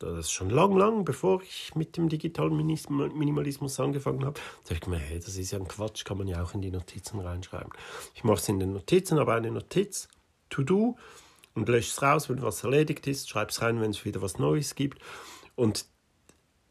Das 0.00 0.18
ist 0.18 0.32
schon 0.32 0.50
lang, 0.50 0.76
lang, 0.76 1.04
bevor 1.04 1.40
ich 1.42 1.76
mit 1.76 1.96
dem 1.96 2.08
digitalen 2.08 2.56
Minimalismus 2.56 3.78
angefangen 3.78 4.24
habe. 4.24 4.40
Da 4.64 4.70
habe 4.70 4.74
ich 4.74 4.80
gedacht, 4.80 5.02
hey, 5.06 5.20
das 5.20 5.36
ist 5.36 5.52
ja 5.52 5.60
ein 5.60 5.68
Quatsch, 5.68 6.04
kann 6.04 6.18
man 6.18 6.26
ja 6.26 6.42
auch 6.42 6.54
in 6.54 6.60
die 6.60 6.72
Notizen 6.72 7.20
reinschreiben. 7.20 7.70
Ich 8.14 8.24
mache 8.24 8.38
es 8.38 8.48
in 8.48 8.58
den 8.58 8.72
Notizen, 8.72 9.20
aber 9.20 9.34
eine 9.34 9.52
Notiz 9.52 10.08
To-Do 10.50 10.96
und 11.54 11.68
lösche 11.68 11.90
es 11.90 12.02
raus, 12.02 12.28
wenn 12.28 12.42
was 12.42 12.64
erledigt 12.64 13.06
ist, 13.06 13.28
schreibe 13.28 13.50
es 13.50 13.60
rein, 13.62 13.80
wenn 13.80 13.90
es 13.90 14.04
wieder 14.04 14.22
was 14.22 14.38
Neues 14.38 14.74
gibt. 14.74 14.98
Und 15.54 15.86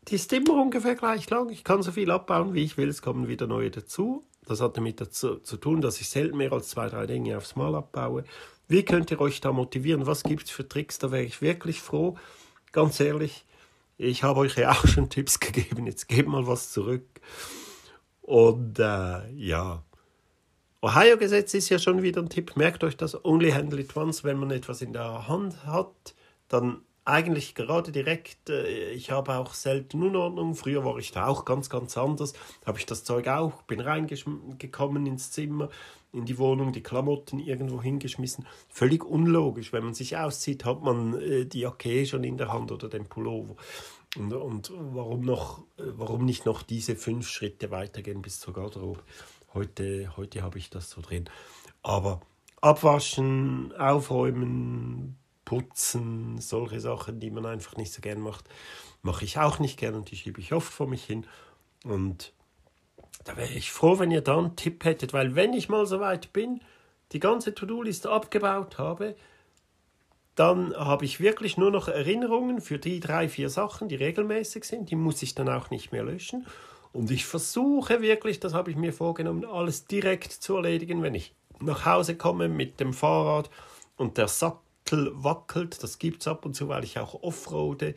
die 0.07 0.15
ist 0.15 0.33
immer 0.33 0.61
ungefähr 0.61 0.95
gleich 0.95 1.29
lang. 1.29 1.49
Ich 1.49 1.63
kann 1.63 1.83
so 1.83 1.91
viel 1.91 2.09
abbauen, 2.09 2.53
wie 2.53 2.63
ich 2.63 2.77
will. 2.77 2.89
Es 2.89 3.01
kommen 3.01 3.27
wieder 3.27 3.47
neue 3.47 3.69
dazu. 3.69 4.25
Das 4.45 4.59
hat 4.59 4.75
damit 4.75 4.99
dazu 4.99 5.37
zu 5.37 5.57
tun, 5.57 5.81
dass 5.81 6.01
ich 6.01 6.09
selten 6.09 6.37
mehr 6.37 6.51
als 6.51 6.69
zwei, 6.69 6.89
drei 6.89 7.05
Dinge 7.05 7.37
aufs 7.37 7.55
Mal 7.55 7.75
abbaue. 7.75 8.23
Wie 8.67 8.83
könnt 8.83 9.11
ihr 9.11 9.21
euch 9.21 9.41
da 9.41 9.51
motivieren? 9.51 10.07
Was 10.07 10.23
gibt 10.23 10.45
es 10.45 10.51
für 10.51 10.67
Tricks? 10.67 10.97
Da 10.97 11.11
wäre 11.11 11.23
ich 11.23 11.41
wirklich 11.41 11.81
froh. 11.81 12.17
Ganz 12.71 12.99
ehrlich, 12.99 13.45
ich 13.97 14.23
habe 14.23 14.39
euch 14.39 14.57
ja 14.57 14.71
auch 14.71 14.87
schon 14.87 15.09
Tipps 15.09 15.39
gegeben. 15.41 15.85
Jetzt 15.85 16.07
gebt 16.07 16.27
mal 16.27 16.47
was 16.47 16.71
zurück. 16.71 17.05
Und 18.21 18.79
äh, 18.79 19.29
ja, 19.33 19.83
Ohio-Gesetz 20.83 21.53
ist 21.53 21.69
ja 21.69 21.77
schon 21.77 22.01
wieder 22.01 22.23
ein 22.23 22.29
Tipp. 22.29 22.55
Merkt 22.55 22.83
euch 22.83 22.97
das, 22.97 23.23
only 23.23 23.51
handle 23.51 23.79
it 23.79 23.95
once. 23.95 24.23
Wenn 24.23 24.37
man 24.37 24.49
etwas 24.49 24.81
in 24.81 24.93
der 24.93 25.27
Hand 25.27 25.63
hat, 25.63 26.15
dann 26.47 26.81
eigentlich 27.05 27.53
gerade 27.53 27.91
direkt, 27.91 28.49
äh, 28.49 28.89
ich 28.91 29.11
habe 29.11 29.35
auch 29.35 29.53
selten 29.53 30.01
Unordnung. 30.01 30.55
Früher 30.55 30.83
war 30.83 30.97
ich 30.97 31.11
da 31.11 31.27
auch 31.27 31.45
ganz, 31.45 31.69
ganz 31.69 31.95
anders. 31.97 32.33
Habe 32.65 32.79
ich 32.79 32.87
das 32.87 33.03
Zeug 33.03 33.27
auch, 33.27 33.61
bin 33.63 33.79
reingekommen 33.79 35.05
ins 35.05 35.29
Zimmer, 35.29 35.69
in 36.13 36.25
die 36.25 36.39
Wohnung, 36.39 36.71
die 36.73 36.81
Klamotten 36.81 37.37
irgendwo 37.37 37.79
hingeschmissen. 37.79 38.47
Völlig 38.67 39.05
unlogisch. 39.05 39.71
Wenn 39.73 39.83
man 39.83 39.93
sich 39.93 40.17
auszieht, 40.17 40.65
hat 40.65 40.81
man 40.81 41.13
äh, 41.21 41.45
die 41.45 41.59
Jacke 41.59 42.07
schon 42.07 42.23
in 42.23 42.37
der 42.37 42.51
Hand 42.51 42.71
oder 42.71 42.89
den 42.89 43.05
Pullover. 43.05 43.55
Und, 44.17 44.33
und 44.33 44.71
warum, 44.93 45.21
noch, 45.21 45.59
äh, 45.77 45.83
warum 45.95 46.25
nicht 46.25 46.47
noch 46.47 46.63
diese 46.63 46.95
fünf 46.95 47.29
Schritte 47.29 47.69
weitergehen 47.69 48.23
bis 48.23 48.39
zur 48.39 48.55
Garderobe? 48.55 49.01
Heute, 49.53 50.15
heute 50.15 50.43
habe 50.43 50.57
ich 50.57 50.69
das 50.69 50.89
so 50.89 51.01
drin. 51.01 51.29
Aber 51.83 52.21
abwaschen, 52.61 53.73
aufräumen, 53.75 55.17
putzen, 55.43 56.39
solche 56.39 56.79
Sachen, 56.79 57.19
die 57.19 57.31
man 57.31 57.45
einfach 57.45 57.75
nicht 57.75 57.91
so 57.91 58.01
gern 58.01 58.21
macht, 58.21 58.45
mache 59.01 59.25
ich 59.25 59.39
auch 59.39 59.59
nicht 59.59 59.77
gern 59.77 59.95
und 59.95 60.11
die 60.11 60.15
schiebe 60.15 60.39
ich 60.39 60.53
oft 60.53 60.71
vor 60.71 60.87
mich 60.87 61.03
hin. 61.03 61.25
Und 61.83 62.31
da 63.25 63.35
wäre 63.35 63.51
ich 63.51 63.71
froh, 63.71 63.99
wenn 63.99 64.11
ihr 64.11 64.21
da 64.21 64.37
einen 64.37 64.55
Tipp 64.55 64.85
hättet, 64.85 65.11
weil 65.11 65.35
wenn 65.35 65.53
ich 65.53 65.67
mal 65.67 65.85
so 65.85 65.99
weit 65.99 66.31
bin, 66.31 66.61
die 67.11 67.19
ganze 67.19 67.53
To-Do-Liste 67.53 68.09
abgebaut 68.09 68.77
habe, 68.77 69.15
dann 70.35 70.73
habe 70.75 71.03
ich 71.03 71.19
wirklich 71.19 71.57
nur 71.57 71.71
noch 71.71 71.89
Erinnerungen 71.89 72.61
für 72.61 72.79
die 72.79 73.01
drei, 73.01 73.27
vier 73.27 73.49
Sachen, 73.49 73.89
die 73.89 73.95
regelmäßig 73.95 74.63
sind. 74.63 74.89
Die 74.89 74.95
muss 74.95 75.21
ich 75.21 75.35
dann 75.35 75.49
auch 75.49 75.71
nicht 75.71 75.91
mehr 75.91 76.03
löschen. 76.03 76.47
Und 76.93 77.11
ich 77.11 77.25
versuche 77.25 78.01
wirklich, 78.01 78.39
das 78.39 78.53
habe 78.53 78.69
ich 78.71 78.77
mir 78.77 78.93
vorgenommen, 78.93 79.45
alles 79.45 79.85
direkt 79.85 80.31
zu 80.31 80.57
erledigen, 80.57 81.01
wenn 81.01 81.15
ich 81.15 81.33
nach 81.59 81.85
Hause 81.85 82.15
komme 82.17 82.49
mit 82.49 82.79
dem 82.79 82.93
Fahrrad 82.93 83.49
und 83.97 84.17
der 84.17 84.27
Sattel 84.27 85.11
wackelt. 85.13 85.81
Das 85.83 85.99
gibt 85.99 86.21
es 86.21 86.27
ab 86.27 86.45
und 86.45 86.55
zu, 86.55 86.67
weil 86.67 86.83
ich 86.83 86.99
auch 86.99 87.23
offroade. 87.23 87.95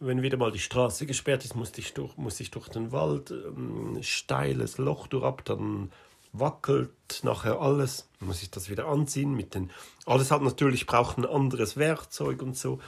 Wenn 0.00 0.22
wieder 0.22 0.36
mal 0.36 0.52
die 0.52 0.58
Straße 0.58 1.06
gesperrt 1.06 1.44
ist, 1.44 1.54
muss 1.54 1.76
ich 1.76 1.94
durch, 1.94 2.16
muss 2.16 2.40
ich 2.40 2.50
durch 2.50 2.68
den 2.68 2.92
Wald, 2.92 3.30
ähm, 3.30 3.98
steiles 4.02 4.78
Loch 4.78 5.06
durch 5.06 5.24
ab, 5.24 5.44
dann 5.44 5.92
wackelt 6.32 7.20
nachher 7.22 7.60
alles. 7.60 8.08
Muss 8.20 8.42
ich 8.42 8.50
das 8.50 8.70
wieder 8.70 8.86
anziehen 8.86 9.34
mit 9.34 9.54
den. 9.54 9.70
Alles 10.06 10.30
hat 10.30 10.42
natürlich 10.42 10.86
braucht 10.86 11.18
ein 11.18 11.26
anderes 11.26 11.76
Werkzeug 11.76 12.42
und 12.42 12.56
so. 12.56 12.80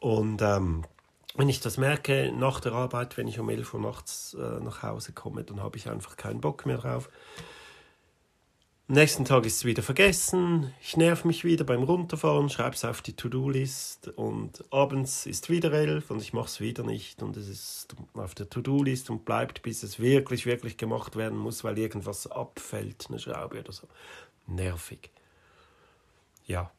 Und 0.00 0.40
ähm, 0.42 0.84
wenn 1.36 1.48
ich 1.48 1.60
das 1.60 1.78
merke 1.78 2.32
nach 2.32 2.60
der 2.60 2.72
Arbeit, 2.72 3.16
wenn 3.16 3.28
ich 3.28 3.38
um 3.40 3.48
11 3.48 3.74
Uhr 3.74 3.80
nachts 3.80 4.34
äh, 4.34 4.60
nach 4.60 4.82
Hause 4.82 5.12
komme, 5.12 5.44
dann 5.44 5.62
habe 5.62 5.76
ich 5.76 5.88
einfach 5.88 6.16
keinen 6.16 6.40
Bock 6.40 6.64
mehr 6.66 6.78
drauf. 6.78 7.08
Am 8.86 8.96
nächsten 8.96 9.24
Tag 9.24 9.46
ist 9.46 9.56
es 9.56 9.64
wieder 9.64 9.82
vergessen, 9.82 10.74
ich 10.82 10.98
nerv 10.98 11.24
mich 11.24 11.42
wieder 11.42 11.64
beim 11.64 11.84
Runterfahren, 11.84 12.50
schreibe 12.50 12.76
es 12.76 12.84
auf 12.84 13.00
die 13.00 13.16
To-Do-List 13.16 14.08
und 14.08 14.62
abends 14.70 15.24
ist 15.24 15.48
wieder 15.48 15.72
elf 15.72 16.10
und 16.10 16.20
ich 16.20 16.34
mache 16.34 16.48
es 16.48 16.60
wieder 16.60 16.82
nicht 16.84 17.22
und 17.22 17.38
es 17.38 17.48
ist 17.48 17.96
auf 18.12 18.34
der 18.34 18.50
To-Do-List 18.50 19.08
und 19.08 19.24
bleibt, 19.24 19.62
bis 19.62 19.82
es 19.84 20.00
wirklich, 20.00 20.44
wirklich 20.44 20.76
gemacht 20.76 21.16
werden 21.16 21.38
muss, 21.38 21.64
weil 21.64 21.78
irgendwas 21.78 22.26
abfällt, 22.26 23.06
eine 23.08 23.18
Schraube 23.18 23.60
oder 23.60 23.72
so. 23.72 23.88
Nervig. 24.46 25.10
Ja. 26.46 26.70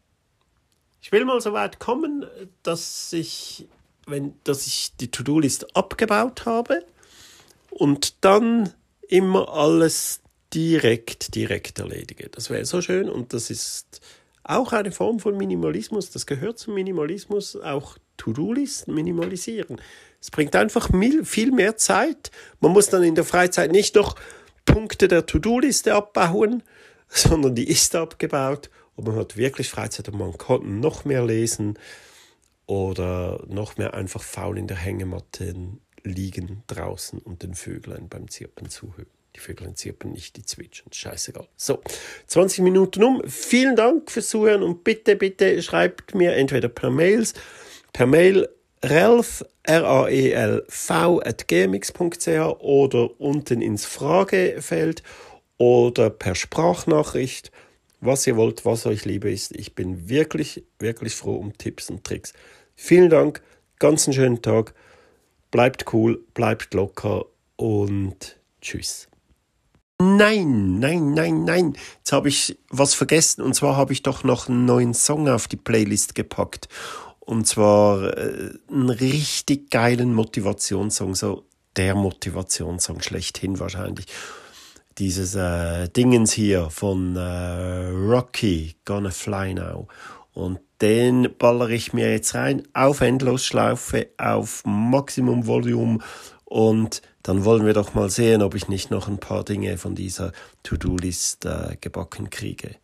Ich 1.02 1.12
will 1.12 1.26
mal 1.26 1.42
so 1.42 1.54
weit 1.54 1.80
kommen, 1.80 2.24
dass 2.62 3.14
ich 3.14 3.68
wenn, 4.06 4.34
dass 4.44 4.68
ich 4.68 4.96
die 5.00 5.12
To-Do-List 5.12 5.76
abgebaut 5.76 6.46
habe 6.46 6.86
und 7.70 8.24
dann 8.24 8.74
immer 9.08 9.50
alles 9.50 10.22
direkt, 10.54 11.36
direkt 11.36 11.80
erledige. 11.80 12.30
Das 12.30 12.50
wäre 12.50 12.66
so 12.66 12.82
schön 12.82 13.10
und 13.10 13.34
das 13.34 13.50
ist 13.50 14.02
auch 14.44 14.74
eine 14.74 14.92
Form 14.92 15.20
von 15.20 15.36
Minimalismus. 15.38 16.12
Das 16.12 16.26
gehört 16.26 16.60
zum 16.60 16.76
Minimalismus, 16.76 17.56
auch 17.56 17.98
To-Do-Listen 18.18 18.94
minimalisieren. 18.94 19.82
Es 20.22 20.32
bringt 20.32 20.56
einfach 20.56 20.90
viel 21.24 21.52
mehr 21.52 21.78
Zeit. 21.78 22.32
Man 22.60 22.72
muss 22.72 22.90
dann 22.90 23.04
in 23.04 23.16
der 23.16 23.26
Freizeit 23.26 23.72
nicht 23.72 23.96
noch 23.96 24.16
Punkte 24.64 25.08
der 25.08 25.26
To-Do-Liste 25.26 25.94
abbauen, 25.94 26.64
sondern 27.08 27.56
die 27.56 27.68
ist 27.68 27.96
abgebaut 27.96 28.70
und 28.96 29.08
man 29.08 29.16
hat 29.16 29.38
wirklich 29.38 29.70
Freizeit 29.70 30.08
und 30.10 30.18
man 30.18 30.38
kann 30.38 30.80
noch 30.80 31.06
mehr 31.06 31.26
lesen 31.26 31.78
oder 32.68 33.44
noch 33.48 33.78
mehr 33.78 33.94
einfach 33.94 34.24
faul 34.24 34.58
in 34.58 34.68
der 34.68 34.78
Hängematte 34.78 35.54
liegen 36.04 36.64
draußen 36.68 37.20
und 37.20 37.44
den 37.44 37.54
Vöglein 37.54 38.10
beim 38.10 38.30
Zirpen 38.30 38.70
zuhören. 38.70 39.08
Die 39.36 39.40
Vöglein 39.42 39.76
zirpen 39.76 40.14
nicht, 40.14 40.38
die 40.38 40.46
zwitschern. 40.46 40.94
Scheißegal. 40.94 41.48
So, 41.58 41.82
20 42.28 42.60
Minuten 42.64 43.04
um. 43.04 43.22
Vielen 43.28 43.76
Dank 43.76 44.10
fürs 44.10 44.30
Zuhören 44.30 44.64
und 44.64 44.84
bitte, 44.86 45.18
bitte 45.18 45.62
schreibt 45.62 46.16
mir 46.16 46.34
entweder 46.36 46.70
per 46.70 46.90
Mails, 46.90 47.34
per 47.92 48.06
Mail 48.06 48.48
relf, 48.82 49.44
R-A-E-L-V, 49.64 51.20
at 51.20 51.48
gmx.ch 51.48 52.28
oder 52.60 53.20
unten 53.20 53.62
ins 53.62 53.86
Fragefeld 53.86 55.04
oder 55.58 56.10
per 56.10 56.36
Sprachnachricht 56.36 57.52
was 58.06 58.26
ihr 58.28 58.36
wollt, 58.36 58.66
was 58.66 58.86
euch 58.86 59.06
liebe 59.06 59.32
ist. 59.32 59.56
Ich 59.56 59.76
bin 59.76 60.10
wirklich, 60.10 60.64
wirklich 60.80 61.16
froh 61.16 61.36
um 61.36 61.58
Tipps 61.58 61.90
und 61.90 62.04
Tricks. 62.04 62.34
Vielen 62.76 63.10
Dank, 63.10 63.42
ganz 63.80 64.08
einen 64.08 64.14
schönen 64.14 64.42
Tag. 64.42 64.74
Bleibt 65.52 65.94
cool, 65.94 66.24
bleibt 66.34 66.74
locker 66.74 67.26
und 67.56 68.38
tschüss. 68.62 69.08
Nein, 70.02 70.80
nein, 70.80 71.14
nein, 71.14 71.46
nein. 71.46 71.74
Jetzt 71.98 72.12
habe 72.12 72.28
ich 72.28 72.58
was 72.70 72.94
vergessen. 72.94 73.42
Und 73.42 73.54
zwar 73.54 73.78
habe 73.78 73.94
ich 73.94 74.04
doch 74.04 74.24
noch 74.24 74.50
einen 74.50 74.66
neuen 74.66 74.94
Song 74.94 75.30
auf 75.30 75.48
die 75.48 75.56
Playlist 75.56 76.16
gepackt. 76.16 76.68
Und 77.20 77.48
zwar 77.48 78.18
äh, 78.18 78.52
einen 78.70 78.90
richtig 78.90 79.72
geilen 79.72 80.14
Motivationssong. 80.14 81.16
So 81.16 81.46
der 81.78 81.96
Motivationssong 81.96 83.02
schlechthin 83.02 83.60
wahrscheinlich 83.60 84.08
dieses 84.98 85.36
äh, 85.36 85.90
Dingens 85.90 86.32
hier 86.32 86.70
von 86.70 87.16
äh, 87.16 87.88
Rocky, 87.90 88.76
Gonna 88.86 89.12
Fly 89.12 89.54
Now. 89.54 89.88
Und 90.34 90.60
den 90.82 91.30
ballere 91.38 91.74
ich 91.74 91.94
mir 91.94 92.12
jetzt 92.12 92.36
rein 92.36 92.64
auf 92.74 93.02
Endlosschlaufe, 93.02 94.10
auf 94.18 94.64
Maximum 94.66 95.48
Volume 95.48 96.00
und 96.44 97.02
dann 97.24 97.44
wollen 97.44 97.66
wir 97.66 97.74
doch 97.74 97.94
mal 97.96 98.10
sehen, 98.10 98.42
ob 98.42 98.54
ich 98.54 98.68
nicht 98.68 98.92
noch 98.92 99.08
ein 99.08 99.18
paar 99.18 99.44
Dinge 99.44 99.78
von 99.78 99.96
dieser 99.96 100.32
To-Do-List 100.64 101.46
äh, 101.46 101.76
gebacken 101.82 102.30
kriege. 102.30 102.76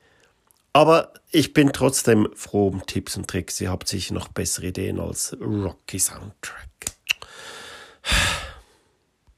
Aber 0.74 1.13
ich 1.32 1.54
bin 1.54 1.74
trotzdem 1.74 2.28
froh 2.34 2.67
um 2.69 2.86
Tipps 2.86 3.17
und 3.17 3.28
Tricks. 3.28 3.62
Ihr 3.62 3.69
habt 3.69 3.88
sicher 3.88 4.13
noch 4.13 4.30
bessere 4.30 4.67
Ideen 4.67 5.00
als 5.00 5.38
Rocky 5.39 6.00
Soundtrack. 6.00 6.69